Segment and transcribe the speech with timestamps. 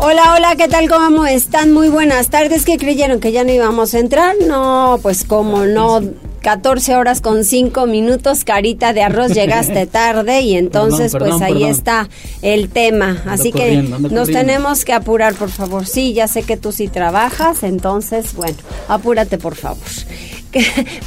[0.00, 0.88] Hola, hola, ¿qué tal?
[0.88, 1.72] ¿Cómo están?
[1.72, 2.64] Muy buenas tardes.
[2.64, 4.36] ¿Qué creyeron que ya no íbamos a entrar?
[4.46, 6.00] No, pues como no.
[6.40, 12.08] 14 horas con 5 minutos, carita de arroz, llegaste tarde y entonces pues ahí está
[12.42, 13.24] el tema.
[13.26, 15.84] Así que nos tenemos que apurar, por favor.
[15.84, 18.56] Sí, ya sé que tú sí trabajas, entonces bueno,
[18.86, 19.82] apúrate por favor.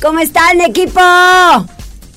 [0.02, 1.00] ¿Cómo están equipo?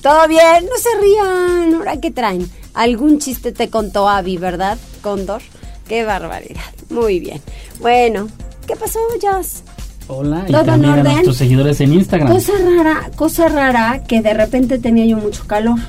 [0.01, 0.65] ¿Todo bien?
[0.65, 2.51] No se rían, ahora qué traen.
[2.73, 5.41] Algún chiste te contó Avi, ¿verdad, Cóndor?
[5.87, 6.61] Qué barbaridad.
[6.89, 7.41] Muy bien.
[7.79, 8.27] Bueno,
[8.67, 9.63] ¿qué pasó, Jazz?
[10.07, 12.31] Hola, y también a nuestros seguidores en Instagram.
[12.31, 15.79] Cosa rara, cosa rara, que de repente tenía yo mucho calor.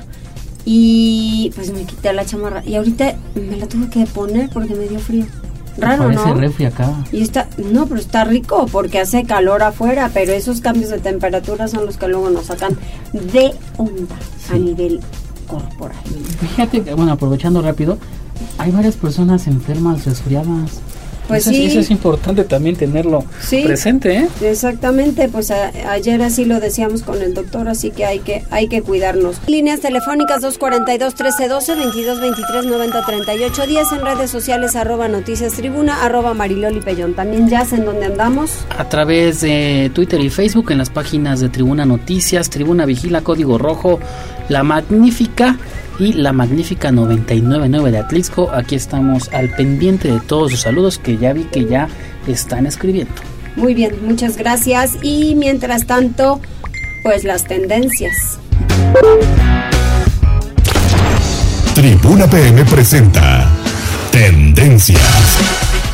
[0.65, 2.63] Y pues me quité la chamarra.
[2.65, 5.25] Y ahorita me la tuve que poner porque me dio frío.
[5.77, 6.33] Raro, Parece ¿no?
[6.33, 6.91] refri acá.
[7.11, 11.67] Y está, no, pero está rico porque hace calor afuera, pero esos cambios de temperatura
[11.67, 12.75] son los que luego nos sacan
[13.13, 14.15] de onda
[14.51, 14.99] a nivel
[15.47, 15.97] corporal.
[16.39, 17.99] Fíjate que, bueno, aprovechando rápido,
[18.57, 20.81] hay varias personas enfermas, resfriadas.
[21.27, 21.65] Pues eso, sí.
[21.65, 23.61] eso es importante también tenerlo Sí.
[23.65, 24.27] presente, ¿eh?
[24.41, 28.69] Exactamente, pues a- ayer así lo decíamos con el doctor, así que hay que hay
[28.69, 29.35] que cuidarnos.
[29.45, 36.01] Líneas telefónicas 242 1312 22 23 90 38 10 en redes sociales arroba noticias tribuna
[36.05, 37.13] arroba mariloli pellón.
[37.13, 38.51] También ya en donde andamos.
[38.77, 43.57] A través de Twitter y Facebook, en las páginas de Tribuna Noticias, Tribuna Vigila, Código
[43.57, 43.99] Rojo,
[44.47, 45.57] La Magnífica
[45.99, 48.51] y La Magnífica 999 de Atlixco.
[48.53, 51.89] Aquí estamos al pendiente de todos sus saludos que ya vi que ya
[52.27, 53.13] están escribiendo.
[53.55, 54.97] Muy bien, muchas gracias.
[55.01, 56.39] Y mientras tanto,
[57.03, 58.39] pues las tendencias.
[61.73, 63.49] Tribuna PM presenta
[64.11, 65.37] Tendencias.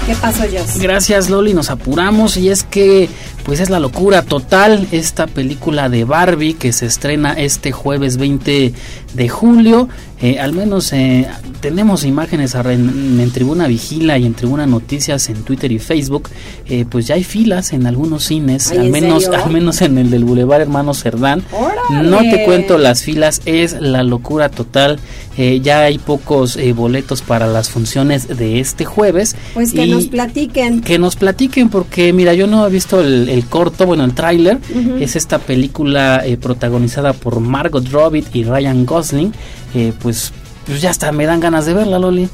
[0.05, 0.79] ¿Qué pasó, Joss?
[0.79, 3.09] Gracias Loli, nos apuramos y es que
[3.43, 8.73] pues es la locura total esta película de Barbie que se estrena este jueves 20
[9.13, 9.89] de julio.
[10.21, 11.27] Eh, al menos eh,
[11.59, 16.29] tenemos imágenes en, en Tribuna Vigila y en Tribuna Noticias en Twitter y Facebook.
[16.69, 19.43] Eh, pues ya hay filas en algunos cines, Ay, al ¿en menos, serio?
[19.43, 21.43] al menos en el del Boulevard Hermano Cerdán.
[21.51, 22.09] ¡Órale!
[22.09, 24.97] No te cuento las filas, es la locura total.
[25.37, 29.35] Eh, ya hay pocos boletos para las funciones de este jueves.
[29.53, 30.79] Pues que y- nos platiquen.
[30.81, 34.59] que nos platiquen porque mira yo no he visto el, el corto bueno el tráiler
[34.69, 34.97] Ujú.
[34.99, 39.33] es esta película eh, protagonizada por Margot Robbie y Ryan Gosling.
[39.73, 40.31] Eh, pues
[40.65, 42.29] pues ya hasta me dan ganas de verla Loli.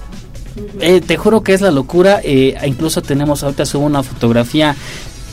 [0.79, 4.75] Eh, te juro que es la locura eh, incluso tenemos ahorita subo una fotografía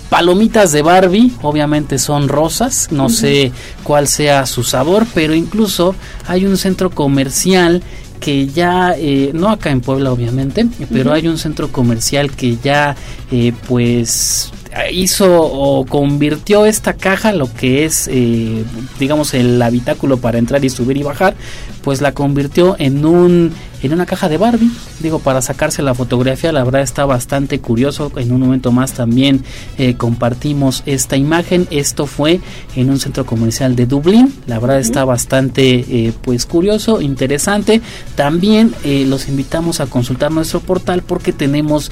[0.09, 3.51] palomitas de Barbie, obviamente son rosas, no sé
[3.83, 5.97] cuál sea su sabor, pero incluso
[6.29, 7.83] hay un centro comercial
[8.19, 12.97] que ya, eh, no acá en Puebla obviamente, pero hay un centro comercial que ya
[13.31, 14.53] eh, pues
[14.93, 18.65] hizo o convirtió esta caja, lo que es eh,
[18.99, 21.35] digamos el habitáculo para entrar y subir y bajar,
[21.83, 24.71] pues la convirtió en un en una caja de Barbie,
[25.01, 29.45] digo para sacarse la fotografía, la verdad está bastante curioso, en un momento más también
[29.77, 32.41] eh, compartimos esta imagen, esto fue
[32.75, 37.83] en un centro comercial de Dublín, la verdad está bastante eh, pues curioso, interesante,
[38.15, 41.91] también eh, los invitamos a consultar nuestro portal porque tenemos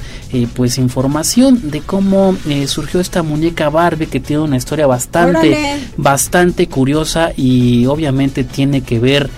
[0.55, 2.35] pues información de cómo
[2.67, 5.79] surgió esta muñeca Barbie que tiene una historia bastante Órale.
[5.97, 9.29] bastante curiosa y obviamente tiene que ver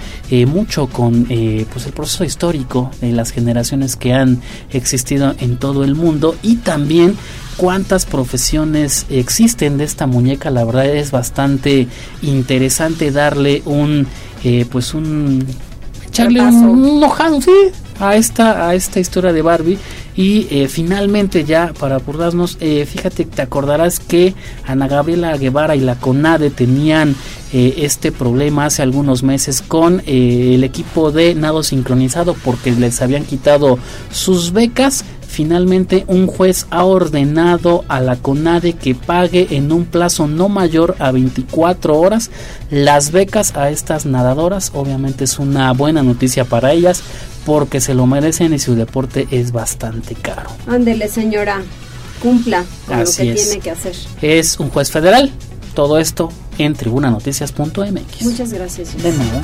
[0.48, 5.96] mucho con pues el proceso histórico de las generaciones que han existido en todo el
[5.96, 7.16] mundo y también
[7.58, 10.52] cuántas profesiones existen de esta muñeca.
[10.52, 11.88] La verdad es bastante
[12.22, 14.08] interesante darle un
[14.44, 15.46] eh, pues un
[16.24, 16.72] echarle un, Repaso.
[16.72, 17.52] un ojado sí
[18.00, 19.78] a esta a esta historia de Barbie
[20.16, 24.34] y eh, finalmente ya para apurarnos eh, fíjate te acordarás que
[24.66, 27.16] Ana Gabriela Guevara y la CONADE tenían
[27.54, 33.02] eh, este problema hace algunos meses con eh, el equipo de nado sincronizado porque les
[33.02, 33.80] habían quitado
[34.12, 40.28] sus becas Finalmente, un juez ha ordenado a la CONADE que pague en un plazo
[40.28, 42.32] no mayor a 24 horas
[42.72, 44.72] las becas a estas nadadoras.
[44.74, 47.04] Obviamente es una buena noticia para ellas
[47.46, 50.50] porque se lo merecen y su deporte es bastante caro.
[50.66, 51.62] Ándele, señora.
[52.22, 53.48] Cumpla con Así lo que es.
[53.48, 53.96] tiene que hacer.
[54.22, 55.32] Es un juez federal.
[55.76, 58.22] Todo esto en tribunanoticias.mx.
[58.24, 58.98] Muchas gracias.
[59.04, 59.42] De nada.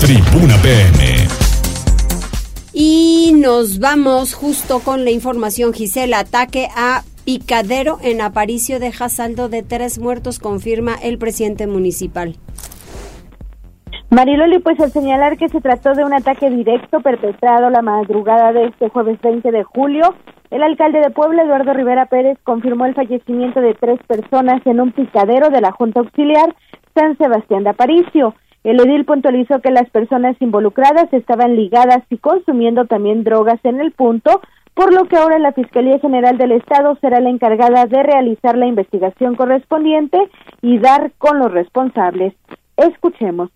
[0.00, 1.28] Tribuna PM.
[2.82, 6.20] Y nos vamos justo con la información, Gisela.
[6.20, 12.36] Ataque a picadero en Aparicio deja saldo de tres muertos, confirma el presidente municipal.
[14.08, 18.68] Mariloli, pues al señalar que se trató de un ataque directo perpetrado la madrugada de
[18.68, 20.14] este jueves 20 de julio,
[20.50, 24.92] el alcalde de Puebla, Eduardo Rivera Pérez, confirmó el fallecimiento de tres personas en un
[24.92, 26.56] picadero de la Junta Auxiliar
[26.94, 28.34] San Sebastián de Aparicio.
[28.62, 33.92] El edil puntualizó que las personas involucradas estaban ligadas y consumiendo también drogas en el
[33.92, 34.42] punto,
[34.74, 38.66] por lo que ahora la Fiscalía General del Estado será la encargada de realizar la
[38.66, 40.18] investigación correspondiente
[40.62, 42.34] y dar con los responsables.
[42.76, 43.50] Escuchemos.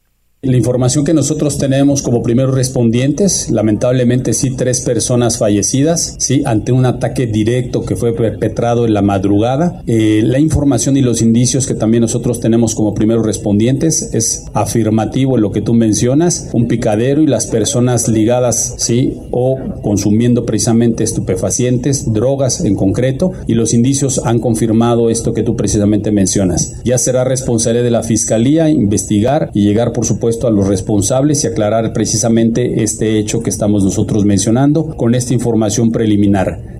[0.44, 6.70] La información que nosotros tenemos como primeros respondientes, lamentablemente sí tres personas fallecidas, sí, ante
[6.70, 9.82] un ataque directo que fue perpetrado en la madrugada.
[9.86, 15.36] Eh, la información y los indicios que también nosotros tenemos como primeros respondientes es afirmativo
[15.36, 21.04] en lo que tú mencionas, un picadero y las personas ligadas, sí, o consumiendo precisamente
[21.04, 26.74] estupefacientes, drogas en concreto, y los indicios han confirmado esto que tú precisamente mencionas.
[26.84, 31.48] Ya será responsable de la fiscalía investigar y llegar, por supuesto, a los responsables y
[31.48, 36.78] aclarar precisamente este hecho que estamos nosotros mencionando con esta información preliminar.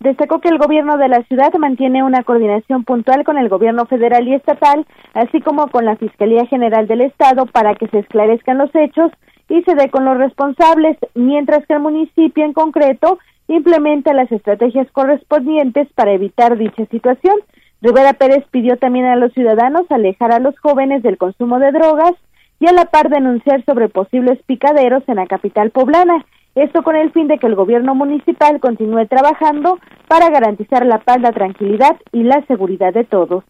[0.00, 4.28] Destacó que el gobierno de la ciudad mantiene una coordinación puntual con el gobierno federal
[4.28, 8.70] y estatal, así como con la Fiscalía General del Estado para que se esclarezcan los
[8.74, 9.10] hechos
[9.48, 13.18] y se dé con los responsables, mientras que el municipio en concreto
[13.48, 17.36] implementa las estrategias correspondientes para evitar dicha situación.
[17.80, 22.14] Rivera Pérez pidió también a los ciudadanos alejar a los jóvenes del consumo de drogas
[22.60, 26.24] y a la par denunciar sobre posibles picaderos en la capital poblana.
[26.54, 31.20] Esto con el fin de que el gobierno municipal continúe trabajando para garantizar la paz,
[31.20, 33.44] la tranquilidad y la seguridad de todos.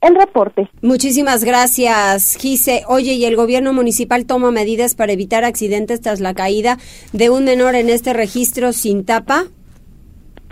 [0.00, 0.68] El reporte.
[0.80, 2.82] Muchísimas gracias, Gise.
[2.88, 6.76] Oye, ¿y el gobierno municipal toma medidas para evitar accidentes tras la caída
[7.12, 9.44] de un menor en este registro sin tapa?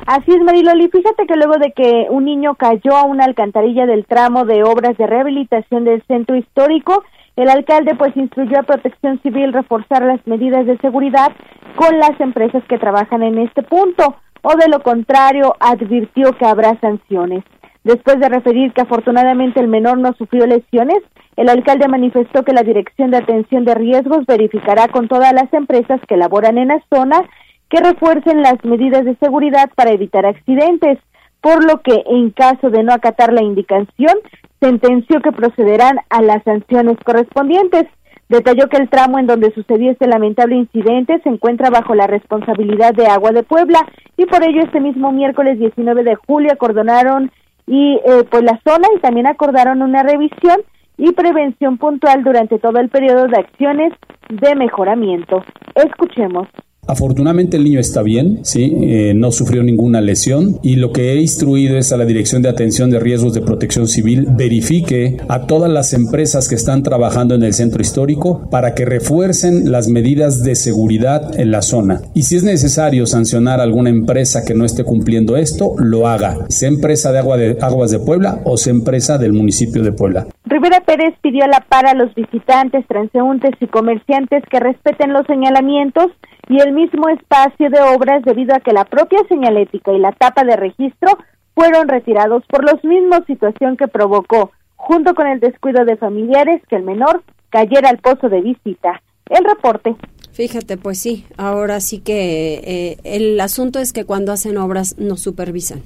[0.07, 0.89] Así es, Mariloli.
[0.89, 4.97] Fíjate que luego de que un niño cayó a una alcantarilla del tramo de obras
[4.97, 7.03] de rehabilitación del centro histórico,
[7.41, 11.33] el alcalde pues instruyó a Protección Civil reforzar las medidas de seguridad
[11.77, 16.79] con las empresas que trabajan en este punto o de lo contrario advirtió que habrá
[16.81, 17.45] sanciones.
[17.83, 20.99] Después de referir que afortunadamente el menor no sufrió lesiones,
[21.37, 26.01] el alcalde manifestó que la Dirección de Atención de Riesgos verificará con todas las empresas
[26.07, 27.23] que laboran en la zona
[27.71, 30.99] que refuercen las medidas de seguridad para evitar accidentes,
[31.41, 34.15] por lo que en caso de no acatar la indicación,
[34.61, 37.87] sentenció que procederán a las sanciones correspondientes.
[38.29, 42.95] Detalló que el tramo en donde sucedió este lamentable incidente se encuentra bajo la responsabilidad
[42.95, 43.81] de Agua de Puebla
[44.17, 47.33] y por ello este mismo miércoles 19 de julio acordonaron
[47.67, 50.61] y eh, pues la zona y también acordaron una revisión
[50.97, 53.93] y prevención puntual durante todo el periodo de acciones
[54.29, 55.43] de mejoramiento.
[55.75, 56.47] Escuchemos.
[56.91, 61.21] Afortunadamente el niño está bien, sí, eh, no sufrió ninguna lesión y lo que he
[61.21, 65.71] instruido es a la Dirección de Atención de Riesgos de Protección Civil verifique a todas
[65.71, 70.57] las empresas que están trabajando en el centro histórico para que refuercen las medidas de
[70.57, 72.01] seguridad en la zona.
[72.13, 76.39] Y si es necesario sancionar a alguna empresa que no esté cumpliendo esto, lo haga,
[76.49, 80.27] sea empresa de, agua de Aguas de Puebla o sea empresa del municipio de Puebla.
[80.45, 86.11] Rivera Pérez pidió la par a los visitantes, transeúntes y comerciantes que respeten los señalamientos
[86.51, 90.45] y el mismo espacio de obras debido a que la propia señalética y la tapa
[90.45, 91.19] de registro
[91.55, 96.77] fueron retirados por los mismos situación que provocó, junto con el descuido de familiares, que
[96.77, 99.03] el menor cayera al pozo de visita.
[99.29, 99.95] El reporte.
[100.33, 105.17] Fíjate, pues sí, ahora sí que eh, el asunto es que cuando hacen obras no
[105.17, 105.83] supervisan.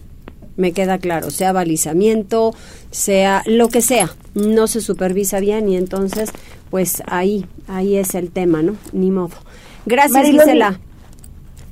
[0.56, 2.52] Me queda claro, sea balizamiento,
[2.90, 6.30] sea lo que sea, no se supervisa bien y entonces,
[6.70, 8.76] pues ahí, ahí es el tema, ¿no?
[8.92, 9.34] Ni modo.
[9.86, 10.78] Gracias, Gisela.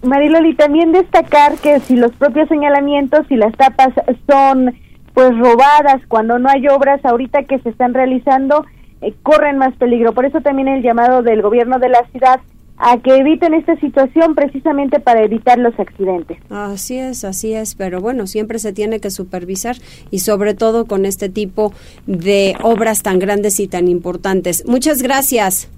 [0.02, 3.90] Mariloli, también destacar que si los propios señalamientos y las tapas
[4.28, 4.74] son
[5.14, 8.64] pues robadas cuando no hay obras ahorita que se están realizando,
[9.00, 10.12] eh, corren más peligro.
[10.12, 12.40] Por eso también el llamado del gobierno de la ciudad
[12.78, 16.38] a que eviten esta situación precisamente para evitar los accidentes.
[16.50, 19.76] Así es, así es, pero bueno, siempre se tiene que supervisar
[20.10, 21.72] y sobre todo con este tipo
[22.06, 24.64] de obras tan grandes y tan importantes.
[24.66, 25.68] Muchas gracias.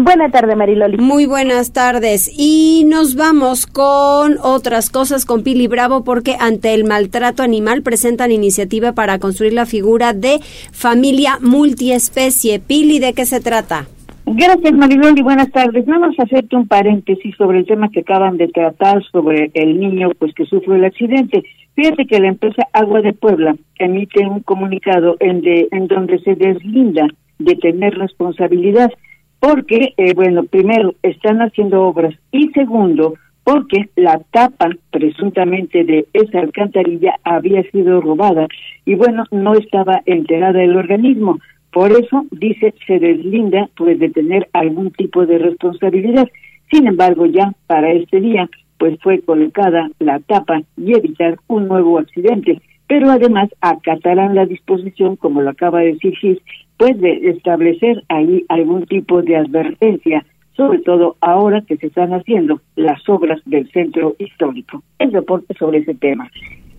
[0.00, 0.96] Buenas tardes, Mariloli.
[0.96, 2.30] Muy buenas tardes.
[2.38, 8.30] Y nos vamos con otras cosas con Pili Bravo porque ante el maltrato animal presentan
[8.30, 10.38] iniciativa para construir la figura de
[10.70, 12.60] familia multiespecie.
[12.60, 13.88] Pili, ¿de qué se trata?
[14.24, 15.20] Gracias, Mariloli.
[15.20, 15.84] Buenas tardes.
[15.86, 20.12] Vamos a hacerte un paréntesis sobre el tema que acaban de tratar sobre el niño
[20.16, 21.42] pues que sufrió el accidente.
[21.74, 26.36] Fíjate que la empresa Agua de Puebla emite un comunicado en, de, en donde se
[26.36, 27.08] deslinda
[27.40, 28.92] de tener responsabilidad
[29.40, 33.14] porque, eh, bueno, primero, están haciendo obras y segundo,
[33.44, 38.46] porque la tapa presuntamente de esa alcantarilla había sido robada
[38.84, 41.38] y bueno, no estaba enterada el organismo.
[41.72, 46.28] Por eso, dice, se deslinda pues de tener algún tipo de responsabilidad.
[46.70, 51.98] Sin embargo, ya para este día, pues fue colocada la tapa y evitar un nuevo
[51.98, 52.60] accidente.
[52.88, 56.38] Pero además acatarán la disposición, como lo acaba de decir Gis,
[56.76, 60.24] pues de establecer ahí algún tipo de advertencia
[60.58, 64.82] sobre todo ahora que se están haciendo las obras del centro histórico.
[64.98, 66.28] El reporte sobre ese tema.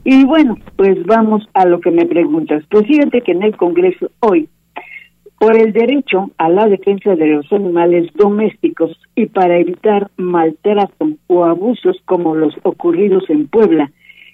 [0.04, 2.64] Y bueno, pues vamos a lo que me preguntas.
[2.70, 4.50] Pues que en el Congreso hoy,
[5.40, 11.46] por el derecho a la defensa de los animales domésticos y para evitar maltrato o
[11.46, 13.90] abusos como los ocurridos en Puebla,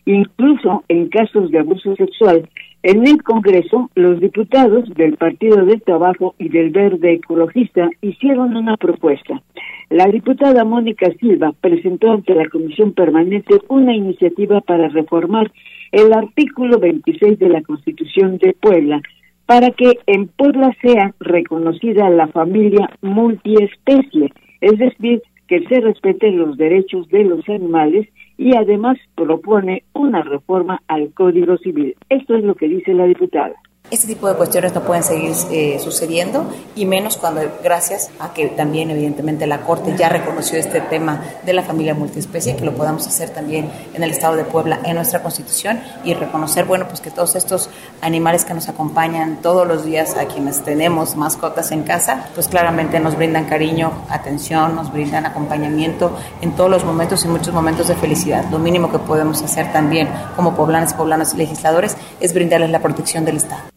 [0.06, 2.48] incluso en casos de abuso sexual,
[2.84, 8.78] en el Congreso, los diputados del Partido del Trabajo y del Verde Ecologista hicieron una
[8.78, 9.42] propuesta.
[9.90, 15.52] La diputada Mónica Silva presentó ante la Comisión Permanente una iniciativa para reformar
[15.92, 19.02] el artículo 26 de la Constitución de Puebla
[19.46, 24.32] para que en Puebla sea reconocida la familia multiespecie,
[24.62, 30.82] es decir, que se respeten los derechos de los animales y además propone una reforma
[30.88, 31.96] al Código Civil.
[32.10, 33.56] Esto es lo que dice la diputada.
[33.92, 38.48] Este tipo de cuestiones no pueden seguir eh, sucediendo y menos cuando, gracias a que
[38.48, 43.06] también evidentemente la Corte ya reconoció este tema de la familia multiespecie, que lo podamos
[43.06, 47.12] hacer también en el Estado de Puebla, en nuestra Constitución y reconocer, bueno, pues que
[47.12, 47.70] todos estos
[48.02, 53.00] animales que nos acompañan todos los días a quienes tenemos mascotas en casa, pues claramente
[53.00, 56.12] nos brindan cariño, atención, nos brindan acompañamiento
[56.42, 58.46] en todos los momentos y muchos momentos de felicidad.
[58.50, 63.26] Lo mínimo que podemos hacer también como poblanas, poblanos y legisladores es brindarles la protección
[63.26, 63.76] del Estado.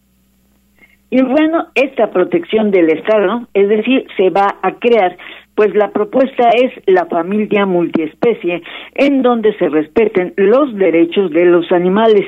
[1.10, 5.16] Y bueno, esta protección del Estado, es decir, se va a crear,
[5.54, 8.62] pues la propuesta es la familia multiespecie,
[8.94, 12.26] en donde se respeten los derechos de los animales.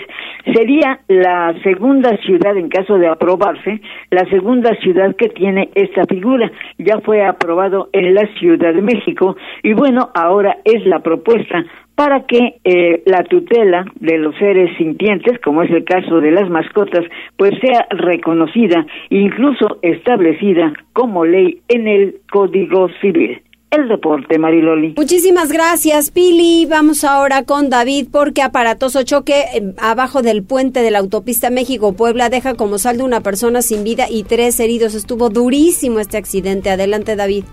[0.54, 6.50] Sería la segunda ciudad, en caso de aprobarse, la segunda ciudad que tiene esta figura.
[6.78, 12.24] Ya fue aprobado en la Ciudad de México y bueno, ahora es la propuesta para
[12.26, 17.04] que eh, la tutela de los seres sintientes, como es el caso de las mascotas,
[17.36, 23.42] pues sea reconocida e incluso establecida como ley en el Código Civil.
[23.70, 24.94] El deporte, Mariloli.
[24.96, 26.66] Muchísimas gracias, Pili.
[26.66, 32.30] Vamos ahora con David, porque aparatoso choque eh, abajo del puente de la autopista México-Puebla
[32.30, 34.96] deja como saldo una persona sin vida y tres heridos.
[34.96, 36.70] Estuvo durísimo este accidente.
[36.70, 37.44] Adelante, David.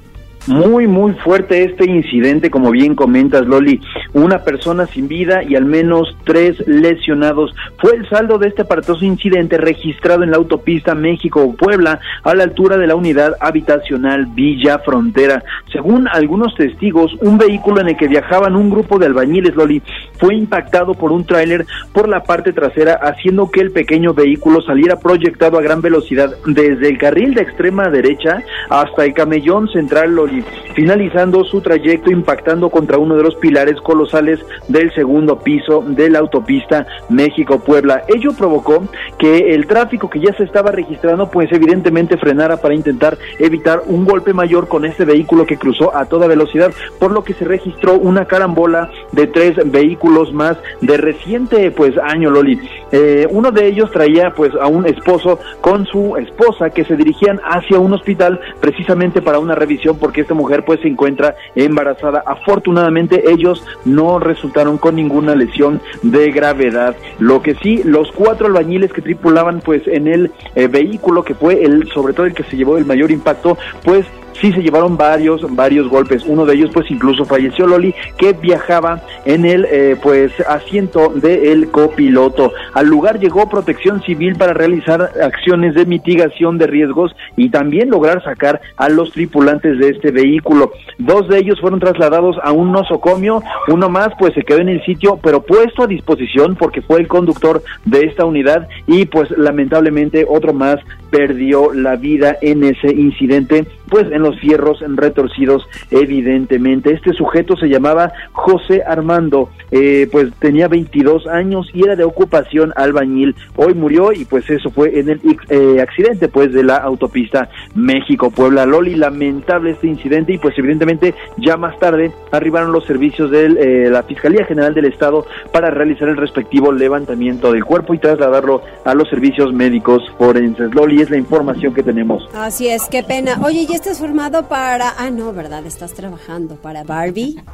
[0.48, 3.82] Muy, muy fuerte este incidente, como bien comentas, Loli.
[4.14, 7.54] Una persona sin vida y al menos tres lesionados.
[7.80, 12.78] Fue el saldo de este aparatoso incidente registrado en la autopista México-Puebla a la altura
[12.78, 15.44] de la unidad habitacional Villa Frontera.
[15.74, 19.82] Según algunos testigos, un vehículo en el que viajaban un grupo de albañiles, Loli,
[20.18, 24.98] fue impactado por un tráiler por la parte trasera, haciendo que el pequeño vehículo saliera
[24.98, 30.37] proyectado a gran velocidad desde el carril de extrema derecha hasta el camellón central, Loli
[30.74, 36.20] finalizando su trayecto impactando contra uno de los pilares colosales del segundo piso de la
[36.20, 38.04] autopista México-Puebla.
[38.08, 38.84] Ello provocó
[39.18, 44.06] que el tráfico que ya se estaba registrando pues evidentemente frenara para intentar evitar un
[44.06, 47.96] golpe mayor con este vehículo que cruzó a toda velocidad, por lo que se registró
[47.96, 52.60] una carambola de tres vehículos más de reciente pues año Loli.
[52.92, 57.40] Eh, uno de ellos traía pues a un esposo con su esposa que se dirigían
[57.44, 62.22] hacia un hospital precisamente para una revisión porque esta mujer pues se encuentra embarazada.
[62.26, 66.98] Afortunadamente ellos no resultaron con ninguna lesión de gravedad.
[67.18, 71.64] Lo que sí, los cuatro albañiles que tripulaban pues en el eh, vehículo que fue
[71.64, 74.06] el sobre todo el que se llevó el mayor impacto pues
[74.40, 76.24] sí se llevaron varios, varios golpes.
[76.26, 81.70] Uno de ellos, pues incluso falleció Loli, que viajaba en el eh, pues asiento del
[81.72, 82.54] copiloto.
[82.74, 88.24] Al lugar llegó Protección Civil para realizar acciones de mitigación de riesgos y también lograr
[88.24, 90.72] sacar a los tripulantes de este vehículo.
[90.98, 94.84] Dos de ellos fueron trasladados a un nosocomio, uno más pues se quedó en el
[94.86, 100.26] sitio, pero puesto a disposición porque fue el conductor de esta unidad y pues lamentablemente
[100.28, 100.80] otro más
[101.10, 106.94] perdió la vida en ese incidente, pues en los fierros retorcidos evidentemente.
[106.94, 112.74] Este sujeto se llamaba José Armando, eh, pues tenía 22 años y era de ocupación
[112.76, 113.36] albañil.
[113.56, 118.66] Hoy murió y pues eso fue en el eh, accidente pues de la autopista México-Puebla.
[118.66, 123.90] Loli, lamentable este incidente y pues evidentemente ya más tarde arribaron los servicios de eh,
[123.90, 128.94] la Fiscalía General del Estado para realizar el respectivo levantamiento del cuerpo y trasladarlo a
[128.94, 130.74] los servicios médicos forenses.
[130.74, 132.28] Loli, y es la información que tenemos.
[132.34, 133.40] Así es, qué pena.
[133.44, 134.96] Oye, ¿ya estás formado para...
[134.98, 135.64] Ah, no, ¿verdad?
[135.66, 137.42] Estás trabajando para Barbie.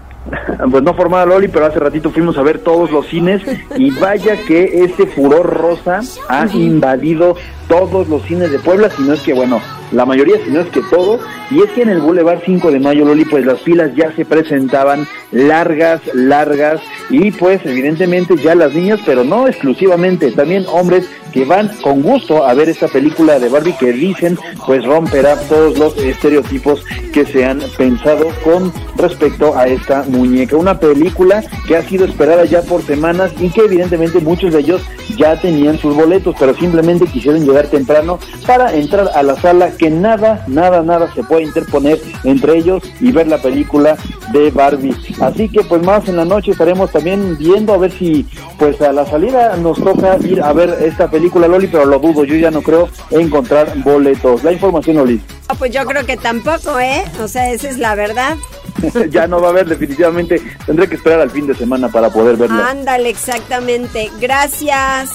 [0.72, 3.42] Pues no formada Loli, pero hace ratito fuimos a ver todos los cines
[3.76, 6.00] y vaya que este furor rosa
[6.30, 7.36] ha invadido
[7.68, 9.60] todos los cines de Puebla, si no es que, bueno,
[9.94, 11.20] la mayoría, si no es que todo,
[11.52, 14.26] y es que en el Boulevard 5 de Mayo, Loli, pues las filas ya se
[14.26, 21.46] presentaban largas, largas, y pues evidentemente ya las niñas, pero no exclusivamente, también hombres que
[21.46, 25.98] van con gusto a ver esta película de Barbie que dicen pues romperá todos los
[25.98, 30.56] estereotipos que se han pensado con respecto a esta muñeca.
[30.56, 34.82] Una película que ha sido esperada ya por semanas y que evidentemente muchos de ellos
[35.18, 40.44] ya tenían sus boletos, pero simplemente quisieron llegar temprano para entrar a la sala nada,
[40.48, 43.98] nada, nada se puede interponer entre ellos y ver la película
[44.32, 44.96] de Barbie.
[45.22, 48.26] Así que pues más en la noche estaremos también viendo a ver si
[48.58, 52.24] pues a la salida nos toca ir a ver esta película Loli, pero lo dudo,
[52.24, 54.44] yo ya no creo encontrar boletos.
[54.44, 55.22] La información Loli.
[55.58, 57.04] pues yo creo que tampoco, ¿eh?
[57.22, 58.38] O sea, esa es la verdad.
[59.10, 62.38] ya no va a haber definitivamente, tendré que esperar al fin de semana para poder
[62.38, 62.70] verla.
[62.70, 64.12] Ándale, exactamente.
[64.20, 65.12] Gracias.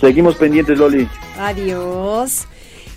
[0.00, 1.08] Seguimos pendientes, Loli.
[1.38, 2.46] Adiós.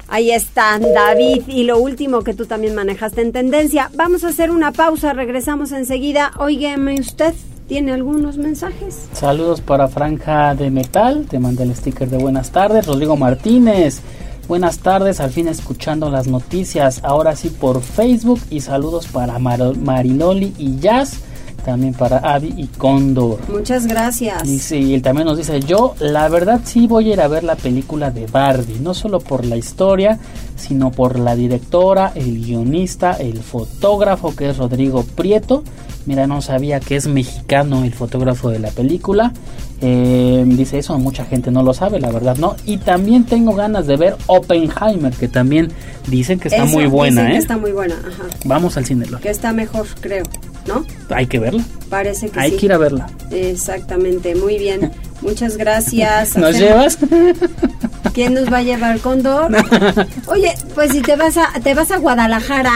[0.08, 1.44] Ahí está, David.
[1.48, 3.90] Y lo último que tú también manejaste en tendencia.
[3.96, 6.32] Vamos a hacer una pausa, regresamos enseguida.
[6.38, 7.34] Óigame usted.
[7.68, 9.08] ¿Tiene algunos mensajes?
[9.14, 12.86] Saludos para Franja de Metal, te mandé el sticker de buenas tardes.
[12.86, 14.02] Rodrigo Martínez,
[14.48, 18.40] buenas tardes, al fin escuchando las noticias, ahora sí por Facebook.
[18.52, 21.22] Y saludos para Marinoli y Jazz
[21.66, 23.40] también para Avi y Condor.
[23.50, 24.48] Muchas gracias.
[24.48, 27.44] Y sí, él también nos dice, yo la verdad sí voy a ir a ver
[27.44, 30.20] la película de Barbie, no solo por la historia,
[30.56, 35.64] sino por la directora, el guionista, el fotógrafo que es Rodrigo Prieto.
[36.06, 39.34] Mira, no sabía que es mexicano el fotógrafo de la película.
[39.82, 42.56] Eh, dice eso, mucha gente no lo sabe, la verdad, ¿no?
[42.66, 45.72] Y también tengo ganas de ver Oppenheimer, que también
[46.08, 47.32] dicen que está muy buena, dicen ¿eh?
[47.34, 48.24] Que está muy buena, ajá.
[48.46, 50.26] Vamos al cine, Que está mejor, creo.
[50.68, 50.86] ¿No?
[51.10, 51.64] Hay que verla.
[51.90, 53.08] Parece que Hay que ir a verla.
[53.32, 54.92] Exactamente, muy bien.
[55.22, 56.38] Muchas gracias.
[56.38, 56.98] ¿Nos llevas?
[58.14, 59.52] ¿Quién nos va a llevar Condor?
[60.28, 62.74] Oye, pues si te vas a te vas a Guadalajara,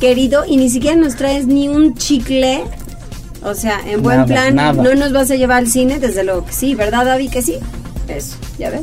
[0.00, 2.64] querido, y ni siquiera nos traes ni un chicle.
[3.44, 6.52] O sea, en buen plan, no nos vas a llevar al cine, desde luego que
[6.52, 7.30] sí, ¿verdad, David?
[7.30, 7.56] Que sí.
[8.06, 8.82] Eso, ya ves.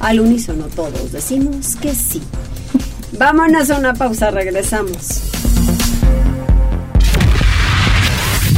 [0.00, 2.22] Al unísono todos decimos que sí.
[3.18, 5.20] Vámonos a una pausa, regresamos.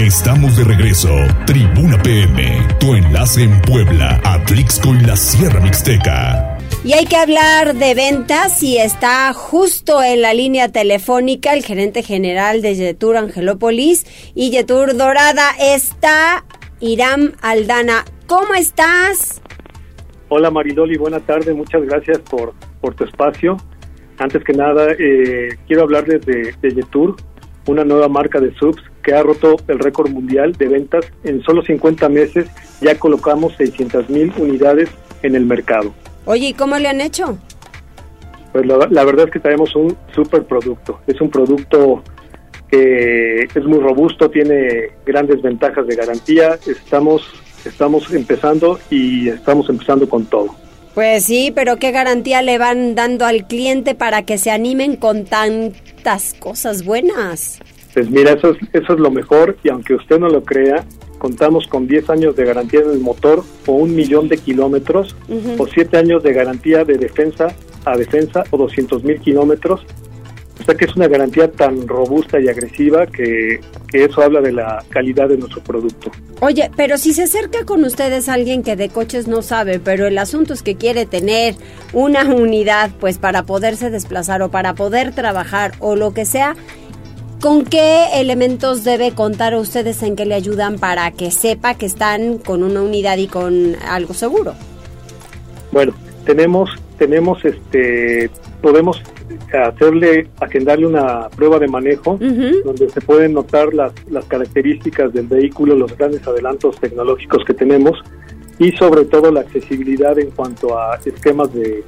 [0.00, 1.10] Estamos de regreso.
[1.44, 6.56] Tribuna PM, tu enlace en Puebla, Atlixco y la Sierra Mixteca.
[6.82, 12.02] Y hay que hablar de ventas y está justo en la línea telefónica el gerente
[12.02, 16.46] general de Yetur Angelópolis y Yetur Dorada está
[16.80, 18.06] Iram Aldana.
[18.26, 19.42] ¿Cómo estás?
[20.30, 23.58] Hola Maridoli, buena tarde, muchas gracias por, por tu espacio.
[24.16, 27.16] Antes que nada, eh, quiero hablarles de, de Yetur,
[27.66, 31.04] una nueva marca de subs que ha roto el récord mundial de ventas.
[31.24, 32.46] En solo 50 meses
[32.80, 34.88] ya colocamos 600 mil unidades
[35.22, 35.92] en el mercado.
[36.24, 37.38] Oye, ¿y cómo le han hecho?
[38.52, 41.00] Pues la, verdad es que tenemos un super producto.
[41.06, 42.02] Es un producto
[42.68, 46.58] que es muy robusto, tiene grandes ventajas de garantía.
[46.66, 47.22] Estamos,
[47.64, 50.54] estamos empezando y estamos empezando con todo.
[50.94, 55.24] Pues sí, pero ¿qué garantía le van dando al cliente para que se animen con
[55.24, 57.60] tantas cosas buenas?
[57.94, 60.84] Pues mira, eso es, eso es lo mejor y aunque usted no lo crea,
[61.18, 65.14] contamos con 10 años de garantía en el motor o un millón de kilómetros
[65.58, 67.48] o 7 años de garantía de defensa
[67.84, 69.82] a defensa o 200 mil kilómetros.
[70.60, 74.52] O sea que es una garantía tan robusta y agresiva que, que, eso habla de
[74.52, 76.10] la calidad de nuestro producto.
[76.40, 80.18] Oye, pero si se acerca con ustedes alguien que de coches no sabe, pero el
[80.18, 81.54] asunto es que quiere tener
[81.94, 86.56] una unidad pues para poderse desplazar o para poder trabajar o lo que sea,
[87.40, 92.36] ¿Con qué elementos debe contar ustedes en que le ayudan para que sepa que están
[92.36, 94.52] con una unidad y con algo seguro?
[95.72, 95.94] Bueno,
[96.26, 98.28] tenemos, tenemos, este,
[98.60, 99.02] podemos
[99.54, 105.74] hacerle, agendarle una prueba de manejo donde se pueden notar las, las características del vehículo,
[105.74, 107.98] los grandes adelantos tecnológicos que tenemos
[108.58, 111.82] y sobre todo la accesibilidad en cuanto a esquemas de,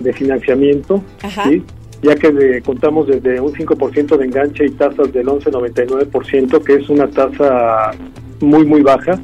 [0.00, 1.02] de financiamiento.
[1.44, 1.62] ¿sí?
[2.04, 7.08] Ya que contamos desde un 5% de enganche y tasas del 11,99%, que es una
[7.08, 7.92] tasa
[8.40, 9.18] muy, muy baja,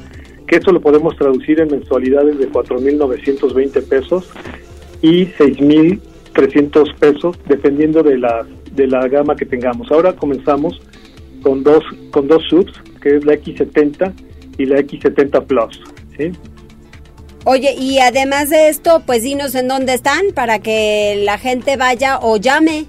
[0.47, 4.31] que esto lo podemos traducir en mensualidades de 4.920 pesos
[5.01, 9.91] y 6.300 pesos, dependiendo de la, de la gama que tengamos.
[9.91, 10.81] Ahora comenzamos
[11.43, 14.11] con dos, con dos subs, que es la X70
[14.57, 15.79] y la X70 Plus.
[16.17, 16.31] ¿sí?
[17.43, 22.19] Oye, y además de esto, pues dinos en dónde están para que la gente vaya
[22.21, 22.85] o llame.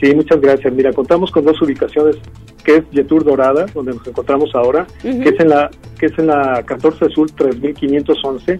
[0.00, 0.72] Sí, muchas gracias.
[0.72, 2.16] Mira, contamos con dos ubicaciones,
[2.64, 6.28] que es Yetur Dorada, donde nos encontramos ahora, que es en la que es en
[6.28, 8.58] la 14 Sur 3511,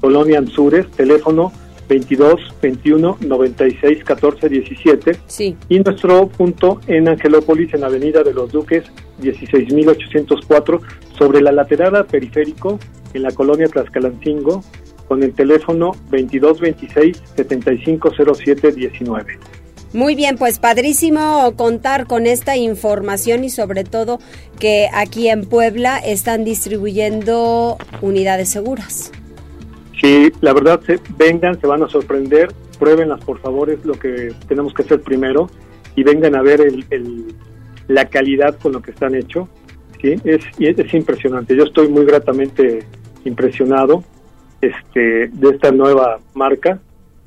[0.00, 1.52] Colonia Anzures, teléfono
[1.88, 5.16] 22 21 96 14 17.
[5.26, 5.56] Sí.
[5.68, 8.84] Y nuestro punto en Angelópolis, en Avenida de los Duques
[9.20, 10.80] 16804,
[11.16, 12.80] sobre la lateral periférico,
[13.14, 14.62] en la colonia Tlaxcalancingo,
[15.08, 19.38] con el teléfono 2226 7507 19.
[19.92, 24.20] Muy bien, pues padrísimo contar con esta información y sobre todo
[24.60, 29.10] que aquí en Puebla están distribuyendo unidades seguras.
[30.00, 34.32] Sí, la verdad, se, vengan, se van a sorprender, pruébenlas por favor, es lo que
[34.46, 35.50] tenemos que hacer primero
[35.96, 37.34] y vengan a ver el, el,
[37.88, 39.48] la calidad con lo que están hechos.
[40.00, 40.14] ¿sí?
[40.22, 42.86] Es, es impresionante, yo estoy muy gratamente
[43.24, 44.04] impresionado
[44.60, 46.80] este, de esta nueva marca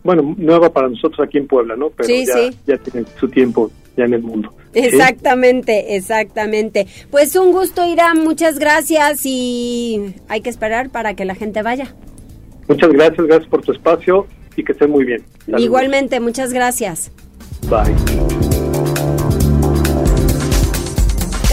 [0.03, 1.89] bueno, nueva para nosotros aquí en Puebla, ¿no?
[1.89, 2.57] Pero sí, ya, sí.
[2.67, 4.53] ya tiene su tiempo ya en el mundo.
[4.73, 5.95] Exactamente, ¿sí?
[5.95, 6.87] exactamente.
[7.09, 11.95] Pues un gusto, Irán, muchas gracias y hay que esperar para que la gente vaya.
[12.67, 15.23] Muchas gracias, gracias por tu espacio y que esté muy bien.
[15.45, 15.63] Saludos.
[15.63, 17.11] Igualmente, muchas gracias.
[17.69, 18.52] Bye.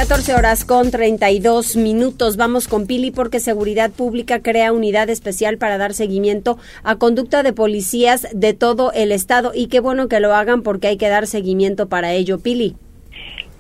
[0.01, 2.39] 14 horas con 32 minutos.
[2.39, 7.53] Vamos con Pili porque Seguridad Pública crea unidad especial para dar seguimiento a conducta de
[7.53, 9.53] policías de todo el estado.
[9.55, 12.39] Y qué bueno que lo hagan porque hay que dar seguimiento para ello.
[12.39, 12.77] Pili.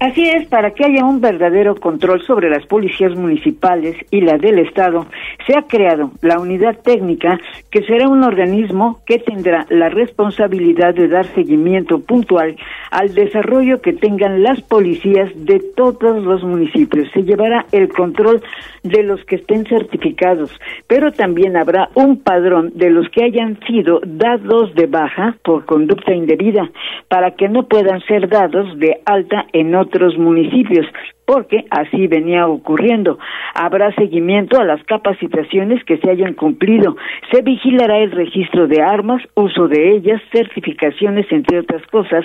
[0.01, 4.59] Así es, para que haya un verdadero control sobre las policías municipales y la del
[4.61, 5.05] Estado,
[5.47, 7.39] se ha creado la unidad técnica
[7.71, 12.57] que será un organismo que tendrá la responsabilidad de dar seguimiento puntual
[12.91, 17.07] al desarrollo que tengan las policías de todos los municipios.
[17.13, 18.41] Se llevará el control
[18.83, 20.51] de los que estén certificados,
[20.87, 26.15] pero también habrá un padrón de los que hayan sido dados de baja por conducta
[26.15, 26.71] indebida
[27.09, 30.87] para que no puedan ser dados de alta en otros otros municipios,
[31.24, 33.18] porque así venía ocurriendo.
[33.55, 36.96] Habrá seguimiento a las capacitaciones que se hayan cumplido.
[37.33, 42.24] Se vigilará el registro de armas, uso de ellas, certificaciones, entre otras cosas,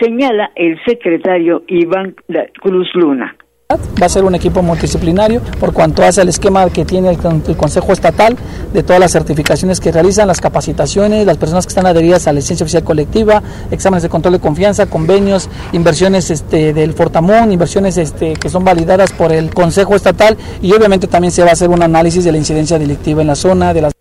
[0.00, 2.14] señala el secretario Iván
[2.60, 3.36] Cruz Luna.
[4.00, 7.18] Va a ser un equipo multidisciplinario por cuanto hace el esquema que tiene el,
[7.56, 8.36] Consejo Estatal
[8.72, 12.40] de todas las certificaciones que realizan, las capacitaciones, las personas que están adheridas a la
[12.40, 18.34] licencia oficial colectiva, exámenes de control de confianza, convenios, inversiones este, del Fortamón, inversiones este,
[18.34, 21.82] que son validadas por el Consejo Estatal y obviamente también se va a hacer un
[21.82, 23.92] análisis de la incidencia delictiva en la zona, de las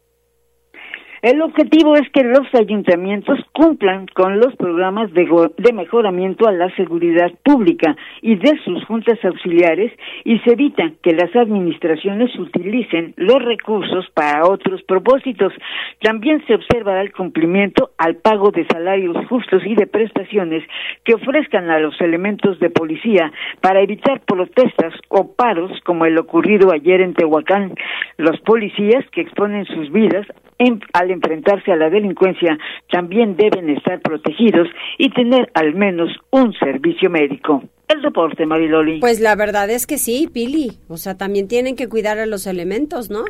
[1.21, 6.75] el objetivo es que los ayuntamientos cumplan con los programas de, de, mejoramiento a la
[6.75, 9.91] seguridad pública y de sus juntas auxiliares
[10.23, 15.53] y se evita que las administraciones utilicen los recursos para otros propósitos.
[16.01, 20.63] También se observará el cumplimiento al pago de salarios justos y de prestaciones
[21.03, 23.31] que ofrezcan a los elementos de policía
[23.61, 27.75] para evitar protestas o paros como el ocurrido ayer en Tehuacán.
[28.17, 30.25] Los policías que exponen sus vidas
[30.57, 30.79] en,
[31.11, 32.57] enfrentarse a la delincuencia
[32.89, 37.63] también deben estar protegidos y tener al menos un servicio médico.
[37.91, 38.99] El reporte, Mariloli.
[38.99, 40.77] Pues la verdad es que sí, Pili.
[40.87, 43.25] O sea, también tienen que cuidar a los elementos, ¿no?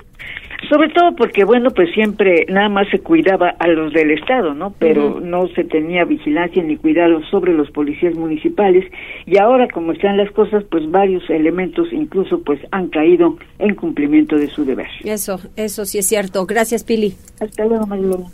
[0.70, 4.74] Sobre todo porque, bueno, pues siempre nada más se cuidaba a los del Estado, ¿no?
[4.78, 5.22] Pero uh -huh.
[5.22, 8.86] no se tenía vigilancia ni cuidado sobre los policías municipales.
[9.26, 14.36] Y ahora, como están las cosas, pues varios elementos incluso pues han caído en cumplimiento
[14.38, 14.88] de su deber.
[15.04, 16.46] Eso, eso sí es cierto.
[16.46, 17.16] Gracias, Pili.
[17.40, 18.26] Hasta luego, Mariloli.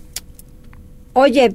[1.13, 1.49] Oye,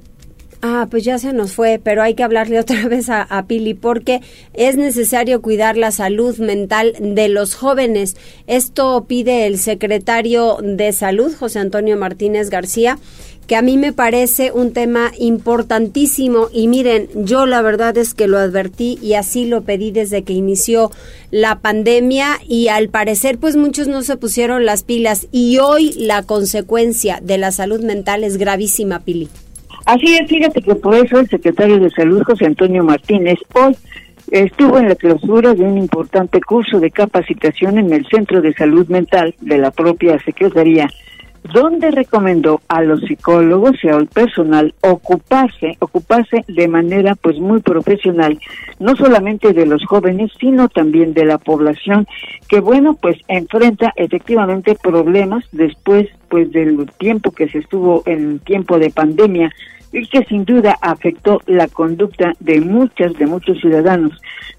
[0.64, 4.20] Ah, pues ya se nos fue, pero hay que hablarle otra vez a, Pili porque
[4.54, 8.16] es necesario cuidar la salud mental de los jóvenes.
[8.46, 13.00] Esto pide el secretario de Salud, José Antonio Martínez García,
[13.48, 18.28] que a mí me parece un tema importantísimo y miren, yo la verdad es que
[18.28, 20.92] lo advertí y así lo pedí desde que inició
[21.32, 26.22] la pandemia y al parecer pues muchos no se pusieron las pilas y hoy la
[26.22, 29.28] consecuencia de la salud mental es gravísima, Pili.
[29.86, 33.76] Así es, fíjate que por eso el secretario de Salud, José Antonio Martínez, hoy
[34.30, 38.86] estuvo en la clausura de un importante curso de capacitación en el Centro de Salud
[38.88, 40.88] Mental de la propia Secretaría
[41.52, 48.38] donde recomendó a los psicólogos y al personal ocuparse, ocuparse de manera pues muy profesional,
[48.78, 52.06] no solamente de los jóvenes, sino también de la población
[52.48, 58.78] que bueno, pues enfrenta efectivamente problemas después pues del tiempo que se estuvo en tiempo
[58.78, 59.52] de pandemia
[59.92, 64.12] y que sin duda afectó la conducta de muchas, de muchos ciudadanos.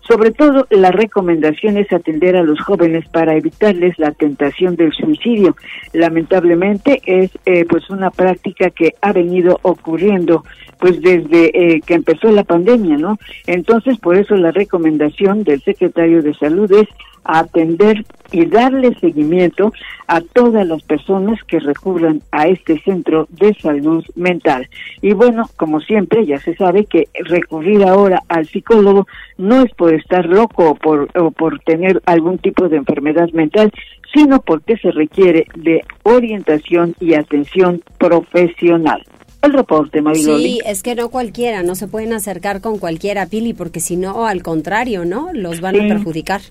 [0.08, 5.56] Sobre todo, la recomendación es atender a los jóvenes para evitarles la tentación del suicidio.
[5.94, 10.44] Lamentablemente es eh, pues una práctica que ha venido ocurriendo
[10.84, 13.18] pues desde eh, que empezó la pandemia, ¿no?
[13.48, 16.90] Entonces, por eso la recomendación del secretario de Salud es
[17.24, 19.72] atender y darle seguimiento
[20.08, 24.68] a todas las personas que recurran a este centro de salud mental.
[25.02, 29.94] Y bueno, como siempre, ya se sabe que recurrir ahora al psicólogo no es por
[29.94, 33.72] estar loco o por, o por tener algún tipo de enfermedad mental,
[34.14, 39.02] sino porque se requiere de orientación y atención profesional
[39.44, 40.54] el reporte, Mariloli.
[40.54, 44.26] Sí, es que no cualquiera, no se pueden acercar con cualquiera, Pili, porque si no,
[44.26, 45.30] al contrario, ¿no?
[45.34, 46.42] Los van a perjudicar.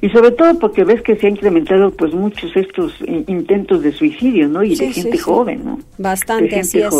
[0.00, 4.48] Y sobre todo porque ves que se han incrementado pues muchos estos intentos de suicidio,
[4.48, 4.62] ¿no?
[4.62, 5.78] Y de gente joven, ¿no?
[5.96, 6.94] Bastante, así es.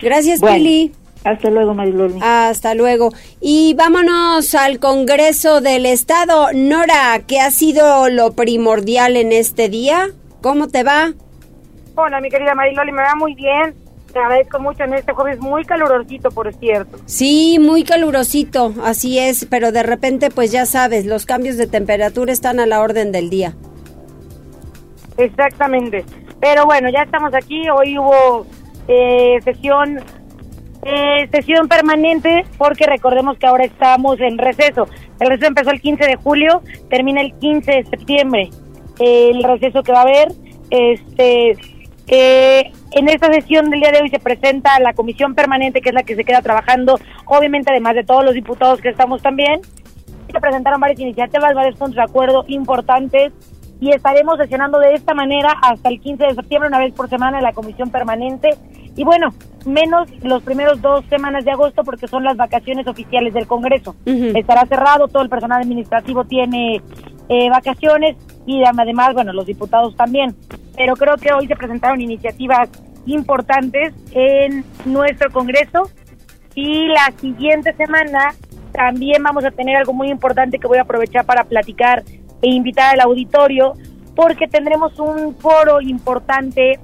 [0.00, 0.92] Gracias, Pili.
[1.24, 2.18] Hasta luego, Mariloli.
[2.22, 3.12] Hasta luego.
[3.42, 6.48] Y vámonos al Congreso del Estado.
[6.54, 10.08] Nora, ¿qué ha sido lo primordial en este día?
[10.40, 11.12] ¿Cómo te va?
[11.96, 13.74] Hola, mi querida Mariloli, me va muy bien.
[14.12, 16.98] Te agradezco mucho en este jueves muy calurosito, por cierto.
[17.06, 22.32] Sí, muy calurosito, así es, pero de repente, pues ya sabes, los cambios de temperatura
[22.32, 23.54] están a la orden del día.
[25.16, 26.04] Exactamente.
[26.40, 27.68] Pero bueno, ya estamos aquí.
[27.68, 28.46] Hoy hubo
[28.88, 30.00] eh, sesión
[30.82, 34.88] eh, sesión permanente porque recordemos que ahora estamos en receso.
[35.20, 38.50] El receso empezó el 15 de julio, termina el 15 de septiembre.
[38.98, 40.28] el receso que va a haber,
[40.70, 41.56] este,
[42.06, 45.94] eh, en esta sesión del día de hoy se presenta la comisión permanente, que es
[45.94, 49.60] la que se queda trabajando, obviamente además de todos los diputados que estamos también.
[50.32, 53.32] Se presentaron varias iniciativas, varios puntos de acuerdo importantes
[53.80, 57.38] y estaremos sesionando de esta manera hasta el 15 de septiembre, una vez por semana,
[57.38, 58.50] en la comisión permanente.
[58.96, 59.30] Y bueno,
[59.64, 63.96] menos los primeros dos semanas de agosto porque son las vacaciones oficiales del Congreso.
[64.04, 66.82] Estará cerrado, todo el personal administrativo tiene
[67.30, 68.16] eh, vacaciones
[68.46, 70.36] y además, bueno, los diputados también
[70.80, 72.70] pero creo que hoy se presentaron iniciativas
[73.04, 75.90] importantes en nuestro Congreso
[76.54, 78.34] y la siguiente semana
[78.72, 82.02] también vamos a tener algo muy importante que voy a aprovechar para platicar
[82.40, 83.74] e invitar al auditorio
[84.16, 86.80] porque tendremos un foro importante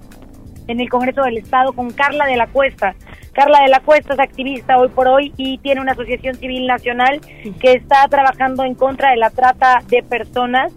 [0.66, 2.94] en el Congreso del Estado con Carla de la Cuesta.
[3.36, 7.20] Carla de la Cuesta es activista hoy por hoy y tiene una asociación civil nacional
[7.60, 10.72] que está trabajando en contra de la trata de personas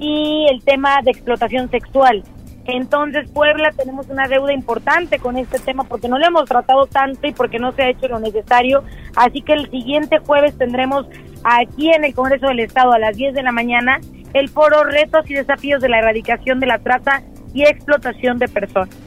[0.00, 2.24] y el tema de explotación sexual.
[2.64, 7.28] Entonces, Puebla tenemos una deuda importante con este tema porque no lo hemos tratado tanto
[7.28, 8.82] y porque no se ha hecho lo necesario.
[9.14, 11.06] Así que el siguiente jueves tendremos
[11.44, 14.00] aquí en el Congreso del Estado a las 10 de la mañana
[14.32, 19.03] el foro Retos y Desafíos de la Erradicación de la Trata y Explotación de Personas.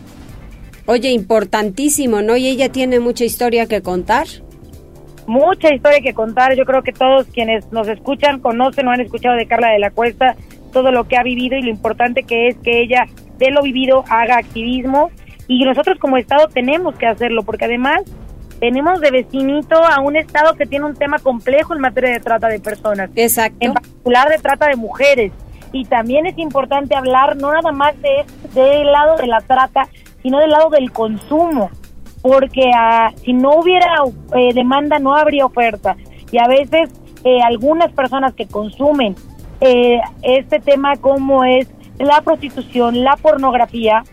[0.88, 2.38] Oye, importantísimo, ¿no?
[2.38, 4.26] Y ella tiene mucha historia que contar.
[5.28, 6.56] Mucha historia que contar.
[6.56, 9.92] Yo creo que todos quienes nos escuchan conocen o han escuchado de Carla de la
[9.92, 10.36] Cuesta
[10.72, 13.06] todo lo que ha vivido y lo importante que es que ella
[13.38, 15.12] de lo vivido haga activismo
[15.48, 18.02] y nosotros como Estado tenemos que hacerlo porque además
[18.60, 22.48] tenemos de vecinito a un Estado que tiene un tema complejo en materia de trata
[22.48, 23.10] de personas.
[23.16, 23.58] Exacto.
[23.60, 25.32] En particular de trata de mujeres.
[25.74, 29.88] Y también es importante hablar no nada más de del lado de la trata,
[30.22, 31.70] sino del lado del consumo.
[32.22, 33.96] Porque ah, si no hubiera
[34.36, 35.96] eh, demanda, no habría oferta.
[36.32, 36.90] Y a veces
[37.24, 39.16] eh, algunas personas que consumen
[39.62, 41.68] eh, este tema como es
[42.00, 44.04] la prostitución, la pornografía,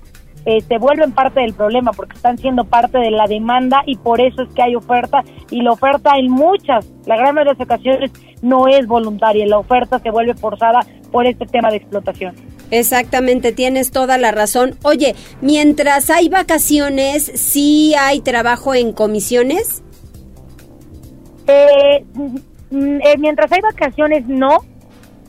[0.47, 4.21] eh, se vuelven parte del problema porque están siendo parte de la demanda y por
[4.21, 7.67] eso es que hay oferta y la oferta en muchas, la gran mayoría de las
[7.67, 8.11] ocasiones
[8.43, 12.35] no es voluntaria, la oferta se vuelve forzada por este tema de explotación.
[12.70, 14.77] Exactamente, tienes toda la razón.
[14.83, 19.83] Oye, mientras hay vacaciones, ¿sí hay trabajo en comisiones?
[21.46, 24.59] Eh, mm, eh, mientras hay vacaciones, no,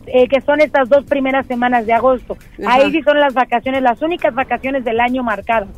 [0.07, 2.37] eh, que son estas dos primeras semanas de agosto.
[2.65, 5.69] Ahí sí son las vacaciones, las únicas vacaciones del año marcadas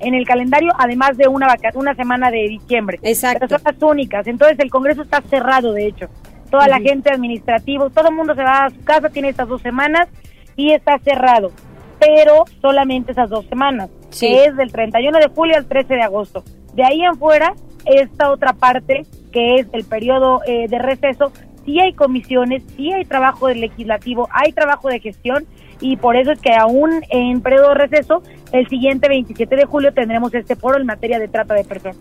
[0.00, 2.98] en el calendario, además de una vaca una semana de diciembre.
[3.02, 3.46] Exacto.
[3.46, 4.26] Pero son las únicas.
[4.26, 6.08] Entonces el Congreso está cerrado, de hecho.
[6.50, 9.62] Toda la gente administrativa, todo el mundo se va a su casa, tiene estas dos
[9.62, 10.08] semanas
[10.56, 11.50] y está cerrado.
[11.98, 16.42] Pero solamente esas dos semanas, que es del 31 de julio al 13 de agosto.
[16.74, 21.32] De ahí en fuera, esta otra parte, que es el periodo eh, de receso,
[21.64, 25.46] sí hay comisiones, sí hay trabajo del legislativo, hay trabajo de gestión
[25.80, 29.92] y por eso es que aún en periodo de receso, el siguiente 27 de julio
[29.92, 31.98] tendremos este foro en materia de trata de personas.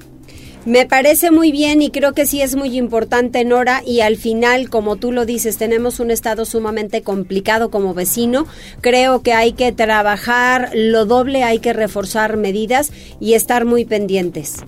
[0.65, 4.69] Me parece muy bien y creo que sí es muy importante, Nora, y al final,
[4.69, 8.45] como tú lo dices, tenemos un estado sumamente complicado como vecino.
[8.80, 14.63] Creo que hay que trabajar lo doble, hay que reforzar medidas y estar muy pendientes.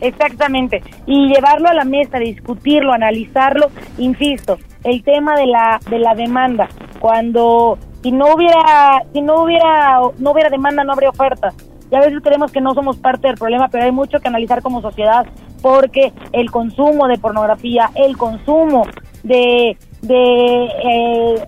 [0.00, 6.14] Exactamente, y llevarlo a la mesa, discutirlo, analizarlo, insisto, el tema de la de la
[6.14, 11.52] demanda, cuando si no hubiera si no hubiera no hubiera demanda no habría oferta
[11.94, 14.62] y a veces creemos que no somos parte del problema, pero hay mucho que analizar
[14.62, 15.26] como sociedad
[15.62, 18.82] porque el consumo de pornografía, el consumo
[19.22, 21.44] de, de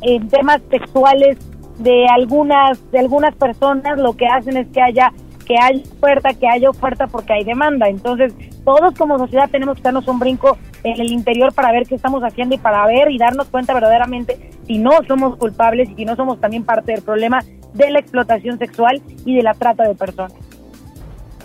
[0.00, 1.36] eh, temas sexuales
[1.76, 5.12] de algunas de algunas personas lo que hacen es que haya
[5.44, 7.86] que haya oferta, que haya oferta porque hay demanda.
[7.86, 8.32] Entonces,
[8.64, 12.22] todos como sociedad tenemos que darnos un brinco en el interior para ver qué estamos
[12.22, 16.16] haciendo y para ver y darnos cuenta verdaderamente si no somos culpables y si no
[16.16, 17.44] somos también parte del problema
[17.76, 20.34] de la explotación sexual y de la trata de personas.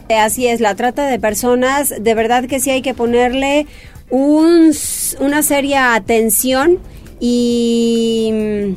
[0.10, 3.66] Así es, la trata de personas, de verdad que sí hay que ponerle
[4.10, 4.72] un,
[5.20, 6.80] una seria atención
[7.20, 8.76] y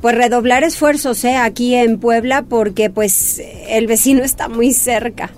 [0.00, 1.36] pues redoblar esfuerzos ¿eh?
[1.36, 5.30] aquí en Puebla porque pues el vecino está muy cerca.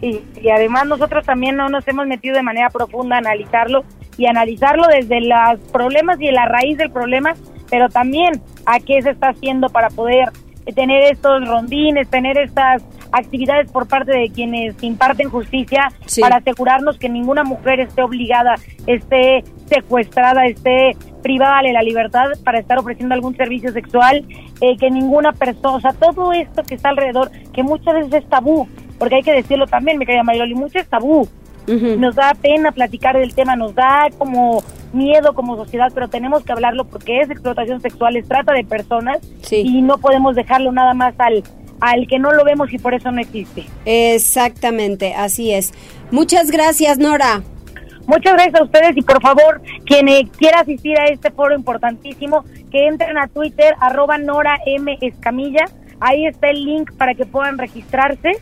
[0.00, 3.84] Y, y, además nosotros también no nos hemos metido de manera profunda a analizarlo
[4.16, 7.34] y analizarlo desde los problemas y la raíz del problema,
[7.70, 10.30] pero también a qué se está haciendo para poder
[10.74, 15.88] tener estos rondines, tener estas actividades por parte de quienes imparten justicia
[16.20, 18.54] para asegurarnos que ninguna mujer esté obligada,
[18.86, 24.24] esté secuestrada, esté privada de la libertad para estar ofreciendo algún servicio sexual,
[24.60, 28.28] eh, que ninguna persona, o sea, todo esto que está alrededor, que muchas veces es
[28.28, 31.28] tabú, porque hay que decirlo también, me querida Mayroli, mucho es tabú.
[31.66, 34.62] Nos da pena platicar del tema, nos da como
[34.94, 39.18] miedo como sociedad, pero tenemos que hablarlo porque es explotación sexual, es trata de personas
[39.50, 41.42] y no podemos dejarlo nada más al
[41.80, 43.66] al que no lo vemos y por eso no existe.
[43.84, 45.74] Exactamente, así es.
[46.10, 47.42] Muchas gracias, Nora.
[48.06, 52.44] Muchas gracias a ustedes y por favor, quien eh, quiera asistir a este foro importantísimo,
[52.70, 54.96] que entren a Twitter, arroba Nora M.
[55.00, 55.66] Escamilla.
[56.00, 58.32] Ahí está el link para que puedan registrarse.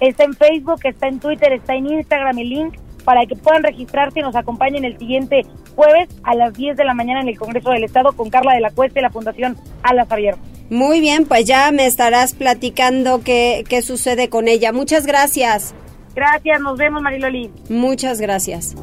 [0.00, 4.20] Está en Facebook, está en Twitter, está en Instagram el link para que puedan registrarse
[4.20, 5.42] y nos acompañen el siguiente
[5.74, 8.60] jueves a las 10 de la mañana en el Congreso del Estado con Carla de
[8.60, 10.44] la Cuesta y la Fundación Alas Abiertas.
[10.70, 14.72] Muy bien, pues ya me estarás platicando qué, qué sucede con ella.
[14.72, 15.74] Muchas gracias.
[16.14, 17.50] Gracias, nos vemos Mariloli.
[17.68, 18.74] Muchas gracias.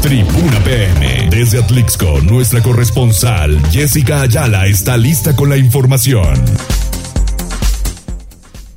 [0.00, 1.28] Tribuna PM.
[1.30, 6.34] Desde Atlixco, nuestra corresponsal Jessica Ayala está lista con la información.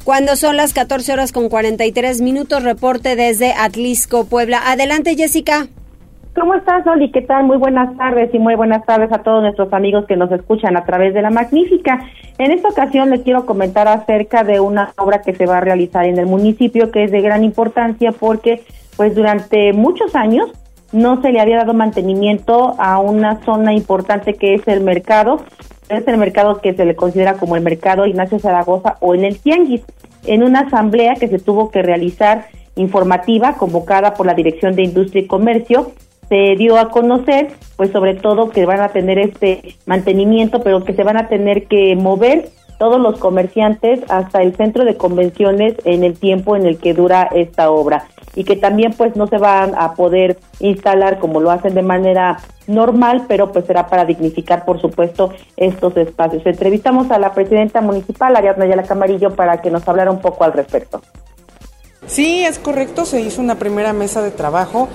[0.04, 4.60] Cuando son las 14 horas con 43 minutos, reporte desde Atlisco, Puebla.
[4.66, 5.68] Adelante, Jessica.
[6.34, 7.12] ¿Cómo estás, Oli?
[7.12, 7.44] ¿Qué tal?
[7.44, 10.86] Muy buenas tardes y muy buenas tardes a todos nuestros amigos que nos escuchan a
[10.86, 12.00] través de la Magnífica.
[12.40, 16.06] En esta ocasión les quiero comentar acerca de una obra que se va a realizar
[16.06, 18.64] en el municipio que es de gran importancia porque
[18.98, 20.50] pues durante muchos años
[20.94, 25.42] no se le había dado mantenimiento a una zona importante que es el mercado.
[25.92, 29.40] Es el mercado que se le considera como el mercado Ignacio Zaragoza o en el
[29.40, 29.82] Tianguis.
[30.26, 35.24] En una asamblea que se tuvo que realizar informativa convocada por la Dirección de Industria
[35.24, 35.92] y Comercio
[36.30, 40.94] se dio a conocer, pues sobre todo que van a tener este mantenimiento, pero que
[40.94, 42.48] se van a tener que mover
[42.80, 47.28] todos los comerciantes hasta el centro de convenciones en el tiempo en el que dura
[47.34, 51.74] esta obra y que también pues no se van a poder instalar como lo hacen
[51.74, 56.46] de manera normal, pero pues será para dignificar por supuesto estos espacios.
[56.46, 60.54] Entrevistamos a la presidenta municipal, Ariadna Yala Camarillo, para que nos hablara un poco al
[60.54, 61.02] respecto.
[62.08, 64.88] Sí, es correcto, se hizo una primera mesa de trabajo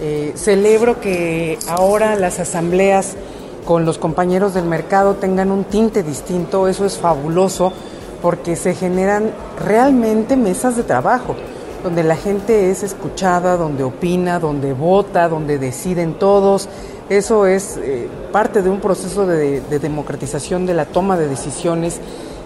[0.00, 3.16] eh, celebro que ahora las asambleas
[3.64, 7.72] con los compañeros del mercado tengan un tinte distinto, eso es fabuloso
[8.20, 9.30] porque se generan
[9.64, 11.36] realmente mesas de trabajo
[11.84, 16.68] donde la gente es escuchada, donde opina, donde vota, donde deciden todos.
[17.08, 22.00] Eso es eh, parte de un proceso de, de, democratización de la toma de decisiones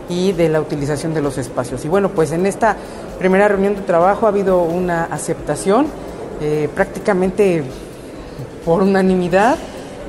[0.09, 1.85] y de la utilización de los espacios.
[1.85, 2.77] Y bueno, pues en esta
[3.19, 5.87] primera reunión de trabajo ha habido una aceptación
[6.41, 7.63] eh, prácticamente
[8.65, 9.57] por unanimidad.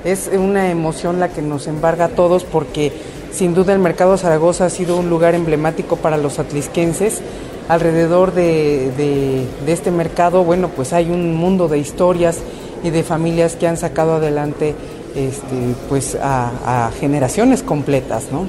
[0.04, 2.94] Es una emoción la que nos embarga a todos porque
[3.32, 7.22] sin duda el mercado Zaragoza ha sido un lugar emblemático para los atlisquenses.
[7.70, 12.42] Alrededor de, de, este mercado, bueno, pues hay un mundo de historias
[12.84, 14.74] y de familias que han sacado adelante
[15.16, 18.48] este, pues a, generaciones completas, ¿no?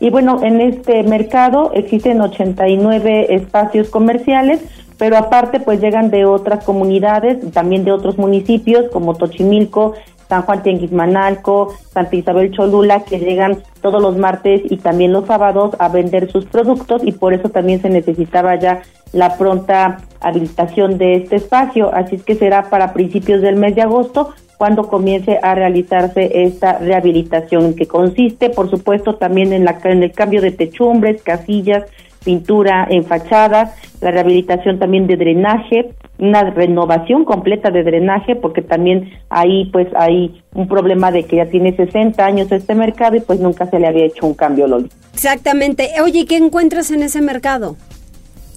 [0.00, 4.62] Y bueno, en este mercado existen 89 espacios comerciales,
[4.96, 9.92] pero aparte pues llegan de otras comunidades, también de otros municipios como Tochimilco,
[10.28, 15.74] San Juan Tianguismanalco, Santa Isabel Cholula, que llegan todos los martes y también los sábados
[15.78, 21.16] a vender sus productos y por eso también se necesitaba ya la pronta habilitación de
[21.16, 21.94] este espacio.
[21.94, 26.78] Así es que será para principios del mes de agosto cuando comience a realizarse esta
[26.78, 31.84] rehabilitación, que consiste, por supuesto, también en, la, en el cambio de techumbres, casillas,
[32.24, 39.10] pintura en fachada, la rehabilitación también de drenaje, una renovación completa de drenaje, porque también
[39.30, 43.40] ahí pues hay un problema de que ya tiene 60 años este mercado y pues
[43.40, 44.88] nunca se le había hecho un cambio, Loli.
[45.14, 45.90] Exactamente.
[46.02, 47.76] Oye, ¿qué encuentras en ese mercado?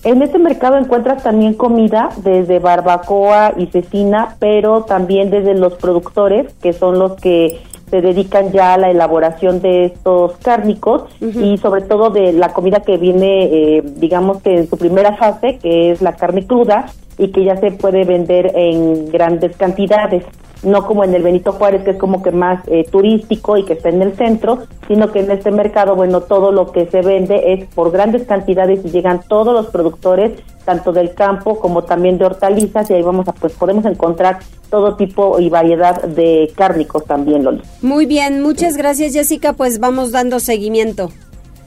[0.04, 6.52] En este mercado encuentras también comida desde barbacoa y cecina, pero también desde los productores,
[6.56, 11.82] que son los que se dedican ya a la elaboración de estos cárnicos y sobre
[11.82, 16.02] todo de la comida que viene, eh, digamos que en su primera fase, que es
[16.02, 16.86] la carne cruda
[17.18, 20.24] y que ya se puede vender en grandes cantidades
[20.64, 23.74] no como en el Benito Juárez, que es como que más eh, turístico y que
[23.74, 27.54] está en el centro, sino que en este mercado, bueno, todo lo que se vende
[27.54, 32.26] es por grandes cantidades y llegan todos los productores, tanto del campo como también de
[32.26, 34.40] hortalizas, y ahí vamos a, pues podemos encontrar
[34.70, 37.62] todo tipo y variedad de cárnicos también, Loli.
[37.82, 41.10] Muy bien, muchas gracias Jessica, pues vamos dando seguimiento.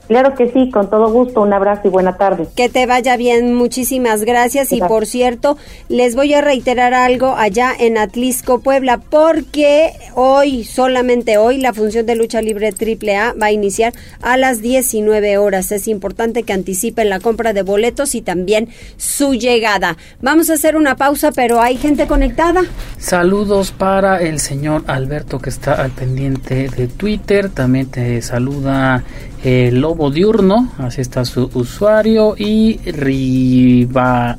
[0.07, 1.41] Claro que sí, con todo gusto.
[1.41, 2.47] Un abrazo y buena tarde.
[2.55, 4.71] Que te vaya bien, muchísimas gracias.
[4.71, 5.57] Y por cierto,
[5.89, 12.05] les voy a reiterar algo allá en Atlisco, Puebla, porque hoy, solamente hoy, la función
[12.05, 15.71] de lucha libre AAA va a iniciar a las 19 horas.
[15.71, 19.97] Es importante que anticipen la compra de boletos y también su llegada.
[20.21, 22.61] Vamos a hacer una pausa, pero hay gente conectada.
[22.97, 27.49] Saludos para el señor Alberto que está al pendiente de Twitter.
[27.49, 29.03] También te saluda
[29.45, 34.37] el Lobo Diurno, así está su usuario, y Rivaile,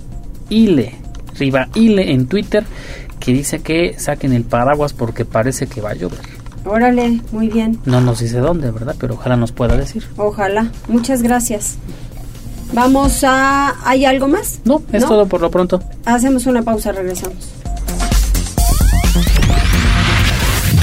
[1.38, 2.64] Rivaile en Twitter,
[3.20, 6.18] que dice que saquen el paraguas porque parece que va a llover.
[6.64, 7.78] Órale, muy bien.
[7.84, 8.96] No nos dice dónde, ¿verdad?
[8.98, 10.04] Pero ojalá nos pueda decir.
[10.16, 10.72] Ojalá.
[10.88, 11.76] Muchas gracias.
[12.72, 13.76] Vamos a...
[13.88, 14.58] ¿Hay algo más?
[14.64, 15.80] No, es todo por lo pronto.
[16.04, 17.52] Hacemos una pausa, regresamos.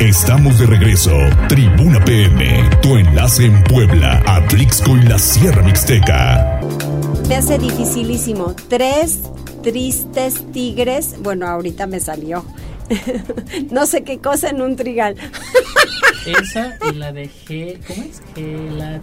[0.00, 1.10] Estamos de regreso.
[1.48, 6.60] Tribuna PM, tu enlace en Puebla, Atlixco y la Sierra Mixteca.
[7.28, 8.54] Me hace dificilísimo.
[8.68, 9.22] Tres
[9.64, 11.16] tristes tigres.
[11.20, 12.44] Bueno, ahorita me salió.
[13.72, 15.16] no sé qué cosa en un trigal.
[16.24, 17.80] Esa y la de G.
[17.88, 18.22] ¿Cómo es?
[18.36, 19.00] Gelatina.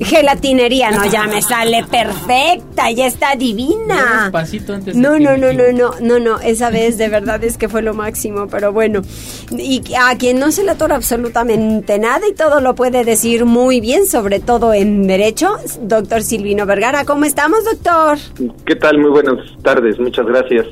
[0.00, 4.30] Gelatinería, no, ya me sale perfecta, ya está divina.
[4.32, 7.82] antes no, no, no, no, no, no, no, esa vez de verdad es que fue
[7.82, 9.02] lo máximo, pero bueno.
[9.50, 13.80] Y a quien no se le atora absolutamente nada y todo lo puede decir muy
[13.80, 17.04] bien, sobre todo en Derecho, doctor Silvino Vergara.
[17.04, 18.18] ¿Cómo estamos, doctor?
[18.64, 18.98] ¿Qué tal?
[18.98, 20.66] Muy buenas tardes, muchas gracias.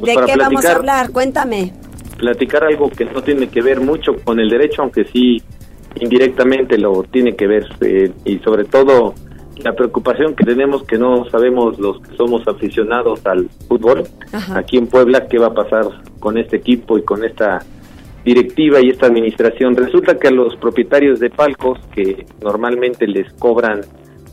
[0.00, 1.10] Pues ¿De qué vamos a hablar?
[1.10, 1.72] Cuéntame
[2.14, 5.42] platicar algo que no tiene que ver mucho con el derecho, aunque sí
[6.00, 9.14] indirectamente lo tiene que ver, eh, y sobre todo
[9.58, 14.02] la preocupación que tenemos que no sabemos los que somos aficionados al fútbol
[14.54, 15.86] aquí en Puebla qué va a pasar
[16.18, 17.60] con este equipo y con esta
[18.24, 19.76] directiva y esta administración.
[19.76, 23.82] Resulta que a los propietarios de palcos que normalmente les cobran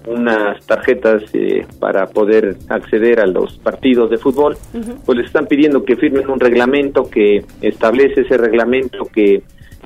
[0.07, 4.57] unas tarjetas eh, para poder acceder a los partidos de fútbol,
[5.05, 9.43] pues les están pidiendo que firmen un reglamento que establece ese reglamento que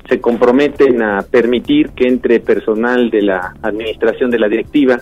[0.08, 5.00] se comprometen a permitir que entre personal de la administración de la directiva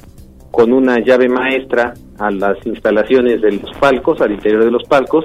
[0.51, 5.25] con una llave maestra a las instalaciones de los palcos, al interior de los palcos,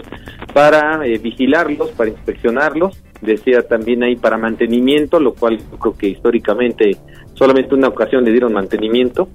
[0.53, 6.97] para eh, vigilarlos, para inspeccionarlos, decía también ahí para mantenimiento, lo cual creo que históricamente
[7.35, 9.29] solamente una ocasión le dieron mantenimiento,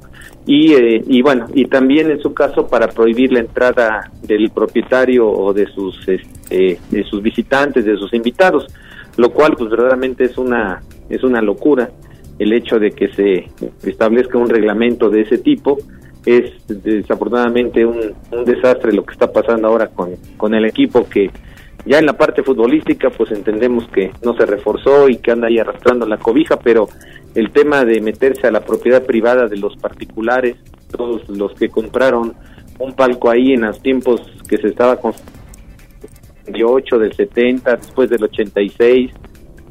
[0.47, 5.29] y, eh, y bueno, y también en su caso para prohibir la entrada del propietario
[5.29, 8.67] o de sus, este, de sus visitantes, de sus invitados,
[9.17, 11.91] lo cual pues verdaderamente es una, es una locura.
[12.39, 13.49] El hecho de que se
[13.89, 15.79] establezca un reglamento de ese tipo,
[16.27, 21.31] es desafortunadamente un, un desastre lo que está pasando ahora con, con el equipo que
[21.87, 25.59] ya en la parte futbolística pues entendemos que no se reforzó y que anda ahí
[25.59, 26.89] arrastrando la cobija, pero
[27.35, 30.57] el tema de meterse a la propiedad privada de los particulares,
[30.91, 32.35] todos los que compraron
[32.79, 34.99] un palco ahí en los tiempos que se estaba
[36.47, 39.11] 68, del 70, después del 86,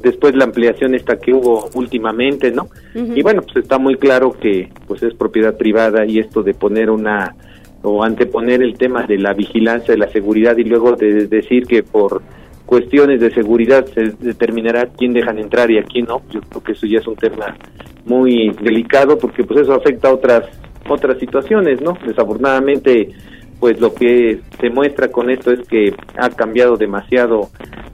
[0.00, 2.68] después la ampliación esta que hubo últimamente, ¿no?
[2.94, 6.90] Y bueno, pues está muy claro que pues es propiedad privada y esto de poner
[6.90, 7.34] una
[7.82, 11.82] o anteponer el tema de la vigilancia, de la seguridad y luego de decir que
[11.82, 12.22] por
[12.64, 16.22] cuestiones de seguridad se determinará quién dejan entrar y a quién no.
[16.30, 17.56] Yo creo que eso ya es un tema
[18.06, 20.44] muy delicado porque pues eso afecta a otras
[20.88, 21.96] otras situaciones, ¿no?
[22.06, 23.08] Desafortunadamente
[23.60, 27.50] pues lo que se muestra con esto es que ha cambiado demasiado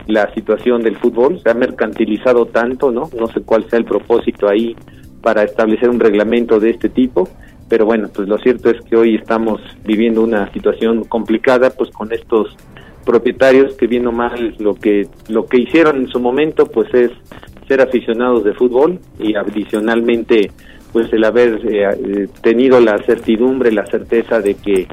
[0.07, 3.11] la situación del fútbol, se ha mercantilizado tanto, ¿no?
[3.17, 4.77] No sé cuál sea el propósito ahí
[5.23, 7.29] para establecer un reglamento de este tipo,
[7.69, 12.13] pero bueno, pues lo cierto es que hoy estamos viviendo una situación complicada pues con
[12.13, 12.57] estos
[13.05, 17.11] propietarios que viendo mal lo que lo que hicieron en su momento pues es
[17.67, 20.51] ser aficionados de fútbol y adicionalmente
[20.93, 24.87] pues el haber eh, tenido la certidumbre la certeza de que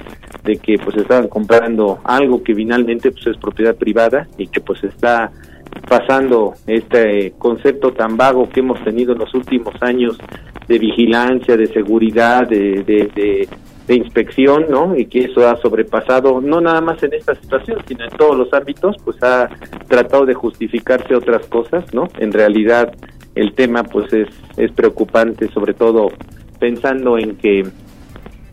[0.44, 4.84] de que pues estaban comprando algo que finalmente pues es propiedad privada y que pues
[4.84, 5.32] está
[5.88, 10.18] pasando este concepto tan vago que hemos tenido en los últimos años
[10.68, 13.48] de vigilancia, de seguridad, de, de,
[13.88, 14.96] de inspección, ¿no?
[14.96, 18.54] Y que eso ha sobrepasado, no nada más en esta situación, sino en todos los
[18.54, 19.50] ámbitos, pues ha
[19.88, 22.08] tratado de justificarse otras cosas, ¿no?
[22.20, 22.94] En realidad
[23.38, 26.10] el tema pues es, preocupante, sobre todo
[26.60, 27.66] pensando en que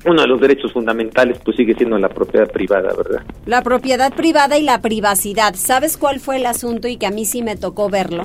[0.06, 3.22] uno de los derechos fundamentales pues sigue siendo la propiedad privada, ¿verdad?
[3.46, 5.54] La propiedad privada y la privacidad.
[5.54, 8.24] ¿Sabes cuál fue el asunto y que a mí sí me tocó verlo?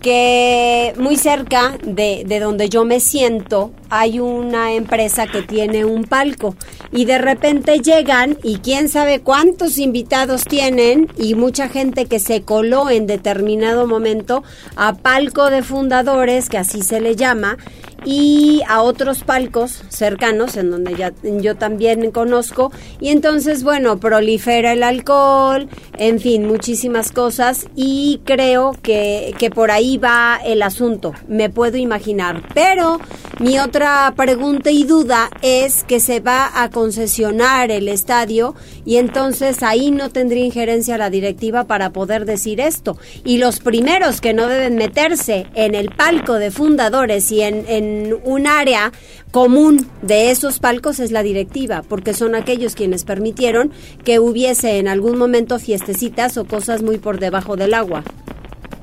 [0.00, 6.04] Que muy cerca de, de, donde yo me siento hay una empresa que tiene un
[6.04, 6.54] palco
[6.92, 12.42] y de repente llegan y quién sabe cuántos invitados tienen y mucha gente que se
[12.42, 14.42] coló en determinado momento
[14.76, 17.58] a palco de fundadores, que así se le llama,
[18.04, 22.72] y a otros palcos cercanos en donde ya yo también conozco.
[23.00, 27.66] Y entonces bueno prolifera el alcohol en fin muchísimas cosas.
[27.76, 32.42] Y creo que, que por ahí va el asunto me puedo imaginar.
[32.54, 33.00] Pero
[33.38, 39.62] mi otra pregunta y duda es que se va a concesionar el estadio y entonces
[39.62, 42.98] ahí no tendría injerencia la directiva para poder decir esto.
[43.24, 47.89] Y los primeros que no deben meterse en el palco de fundadores y en, en
[48.24, 48.92] un área
[49.30, 53.70] común de esos palcos es la directiva, porque son aquellos quienes permitieron
[54.04, 58.02] que hubiese en algún momento fiestecitas o cosas muy por debajo del agua.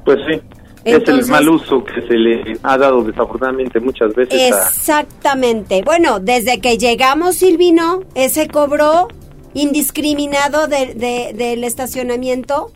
[0.06, 0.42] Pues sí.
[0.86, 4.54] es el mal uso que se le ha dado desafortunadamente muchas veces.
[4.54, 5.82] Exactamente.
[5.84, 9.10] Bueno, desde que llegamos, Silvino, ese cobro
[9.54, 12.72] indiscriminado de, del estacionamiento.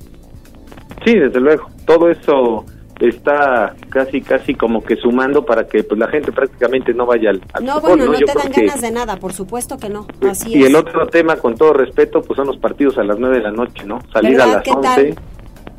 [1.06, 1.70] Sí, desde luego.
[1.86, 2.66] Todo eso
[3.10, 7.42] está casi casi como que sumando para que pues la gente prácticamente no vaya al,
[7.62, 10.76] no bueno no, te dan ganas de nada por supuesto que no así y el
[10.76, 13.84] otro tema con todo respeto pues son los partidos a las nueve de la noche
[13.86, 15.16] no salir a las once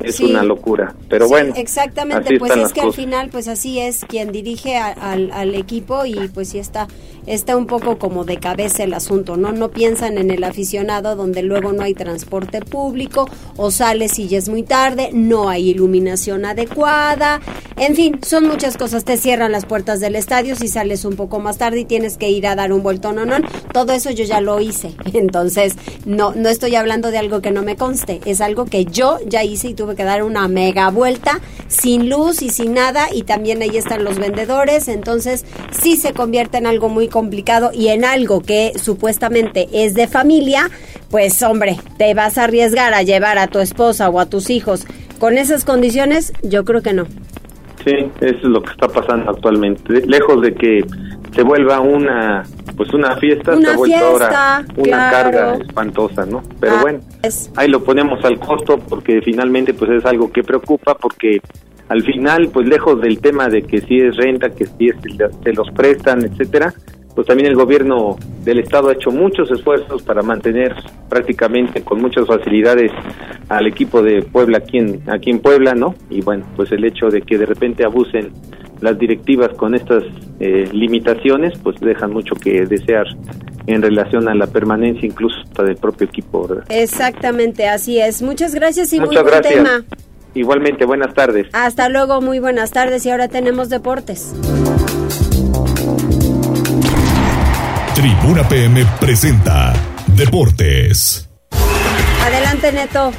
[0.03, 0.95] es una locura.
[1.09, 5.55] Pero bueno exactamente pues es que al final pues así es quien dirige al, al
[5.55, 6.87] equipo y pues sí está
[7.25, 9.51] está un poco como de cabeza el asunto, ¿no?
[9.51, 14.37] No piensan en el aficionado donde luego no hay transporte público o sales y ya
[14.37, 17.39] es muy tarde, no hay iluminación adecuada,
[17.77, 21.39] en fin, son muchas cosas, te cierran las puertas del estadio si sales un poco
[21.39, 23.37] más tarde y tienes que ir a dar un vuelto no, no,
[23.71, 25.75] todo eso yo ya lo hice, entonces
[26.05, 29.43] no, no estoy hablando de algo que no me conste, es algo que yo ya
[29.43, 33.61] hice y tuve que dar una mega vuelta sin luz y sin nada y también
[33.61, 38.41] ahí están los vendedores, entonces sí se convierte en algo muy complicado y en algo
[38.41, 40.69] que supuestamente es de familia,
[41.09, 44.85] pues hombre, te vas a arriesgar a llevar a tu esposa o a tus hijos
[45.19, 47.05] con esas condiciones, yo creo que no.
[47.85, 50.05] Sí, es lo que está pasando actualmente.
[50.05, 50.85] Lejos de que
[51.35, 52.43] se vuelva una
[52.75, 56.43] pues una fiesta, una se ha vuelto ahora una carga espantosa, ¿no?
[56.59, 56.99] Pero ah, bueno,
[57.55, 61.39] ahí lo ponemos al costo porque finalmente pues es algo que preocupa porque
[61.89, 64.95] al final pues lejos del tema de que si es renta, que si es,
[65.43, 66.73] se los prestan, etcétera,
[67.15, 70.75] pues también el gobierno del estado ha hecho muchos esfuerzos para mantener
[71.09, 72.91] prácticamente con muchas facilidades
[73.49, 75.93] al equipo de Puebla aquí en, aquí en Puebla, ¿no?
[76.09, 78.31] Y bueno, pues el hecho de que de repente abusen
[78.83, 80.03] las directivas con estas
[80.41, 83.05] eh, limitaciones, pues dejan mucho que desear
[83.65, 86.65] en relación a la permanencia incluso hasta del propio equipo, ¿verdad?
[86.67, 88.21] Exactamente, así es.
[88.21, 89.85] Muchas gracias y muy buen tema.
[90.35, 91.47] Igualmente, buenas tardes.
[91.53, 94.35] Hasta luego, muy buenas tardes y ahora tenemos deportes.
[97.95, 99.73] Tribuna PM presenta
[100.07, 101.29] Deportes.
[102.21, 103.13] Adelante, Neto.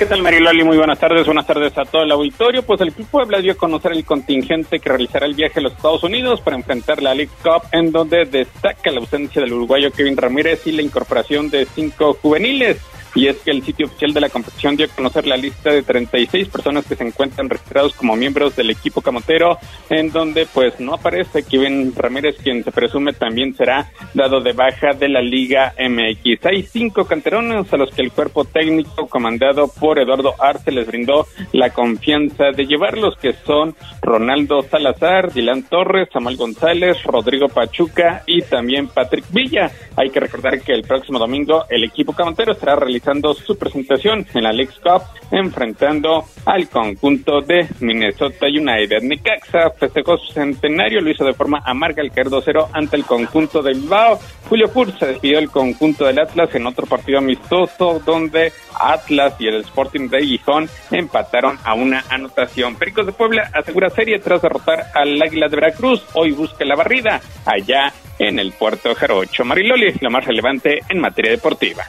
[0.00, 0.64] ¿Qué tal, Mariloli?
[0.64, 1.26] Muy buenas tardes.
[1.26, 2.62] Buenas tardes a todo el auditorio.
[2.62, 5.74] Pues el Club Puebla dio a conocer el contingente que realizará el viaje a los
[5.74, 10.16] Estados Unidos para enfrentar la League Cup, en donde destaca la ausencia del uruguayo Kevin
[10.16, 12.78] Ramírez y la incorporación de cinco juveniles.
[13.14, 15.82] Y es que el sitio oficial de la competición dio a conocer la lista de
[15.82, 19.58] 36 personas que se encuentran registrados como miembros del equipo camotero,
[19.88, 24.92] en donde pues no aparece Kevin Ramírez, quien se presume también será dado de baja
[24.92, 26.46] de la Liga MX.
[26.46, 31.26] Hay cinco canterones a los que el cuerpo técnico comandado por Eduardo Arce les brindó
[31.52, 38.42] la confianza de llevarlos, que son Ronaldo Salazar, Dylan Torres, Samuel González, Rodrigo Pachuca y
[38.42, 39.70] también Patrick Villa.
[39.96, 42.99] Hay que recordar que el próximo domingo el equipo camotero estará realizando
[43.34, 49.02] su presentación en la League Cup enfrentando al conjunto de Minnesota United.
[49.02, 53.62] Necaxa festejó su centenario, lo hizo de forma amarga el caer 2-0 ante el conjunto
[53.62, 54.18] de Bilbao.
[54.48, 59.46] Julio Furz se despidió del conjunto del Atlas en otro partido amistoso donde Atlas y
[59.46, 62.76] el Sporting de Gijón empataron a una anotación.
[62.76, 66.04] Pericos de Puebla asegura serie tras derrotar al Águila de Veracruz.
[66.14, 69.44] Hoy busca la barrida allá en el puerto Jarocho.
[69.44, 71.84] Mariloli, lo más relevante en materia deportiva.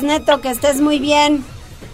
[0.00, 1.44] Neto, que estés muy bien.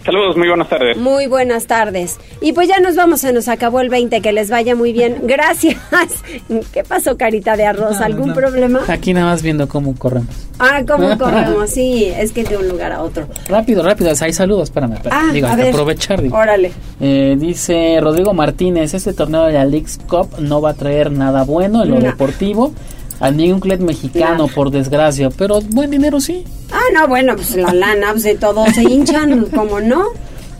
[0.05, 0.96] Saludos, muy buenas tardes.
[0.96, 2.16] Muy buenas tardes.
[2.40, 5.22] Y pues ya nos vamos, se nos acabó el 20, que les vaya muy bien.
[5.24, 5.76] Gracias.
[6.72, 8.01] ¿Qué pasó, carita de arroz?
[8.01, 8.80] ¿Algún problema?
[8.88, 10.28] Aquí nada más viendo cómo corremos.
[10.61, 13.26] Ah, cómo corremos, sí, es que de un lugar a otro.
[13.49, 14.92] Rápido, rápido, hay saludos, espérame.
[14.94, 15.18] espérame.
[15.28, 15.72] Ah, digo, a hay que ver.
[15.74, 16.22] aprovechar.
[16.22, 16.36] Digo.
[16.38, 16.70] Órale.
[17.01, 21.42] Eh, dice Rodrigo Martínez, este torneo de la Leagues Cup no va a traer nada
[21.42, 22.07] bueno en lo No.
[22.07, 22.72] deportivo.
[23.20, 26.44] A ningún club mexicano, por desgracia, pero buen dinero sí.
[26.70, 30.04] Ah, no, bueno, pues la lana, pues de todos se hinchan, como no.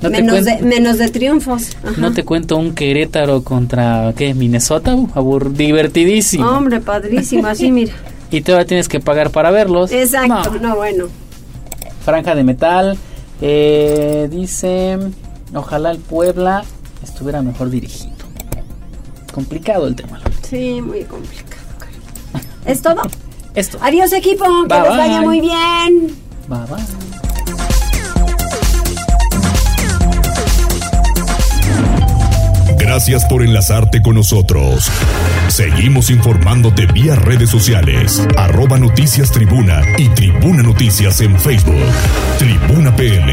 [0.01, 1.77] Menos, de, menos de triunfos.
[1.83, 1.95] Ajá.
[2.01, 4.33] No te cuento un Querétaro contra, ¿qué?
[4.35, 6.49] Minnesota, Uh, abur- divertidísimo.
[6.49, 7.93] Hombre, padrísimo, así mira.
[8.31, 9.91] Y todavía tienes que pagar para verlos.
[9.91, 10.69] Exacto, No.
[10.69, 11.07] no, bueno.
[12.05, 12.97] Franja de metal.
[13.41, 14.99] Eh, dice,
[15.55, 16.65] ojalá el Puebla
[17.03, 18.13] estuviera mejor dirigido.
[19.33, 20.21] Complicado el tema.
[20.49, 21.48] Sí, muy complicado.
[22.69, 23.03] ¿Es todo?
[23.55, 23.79] Esto.
[23.81, 25.27] Adiós, equipo, que Bye, les vaya bye.
[25.27, 26.17] muy bien.
[26.49, 26.85] Bye, bye.
[32.79, 34.91] Gracias por enlazarte con nosotros.
[35.49, 41.75] Seguimos informándote vía redes sociales, arroba noticias tribuna y tribuna noticias en Facebook.
[42.39, 43.33] Tribuna PM.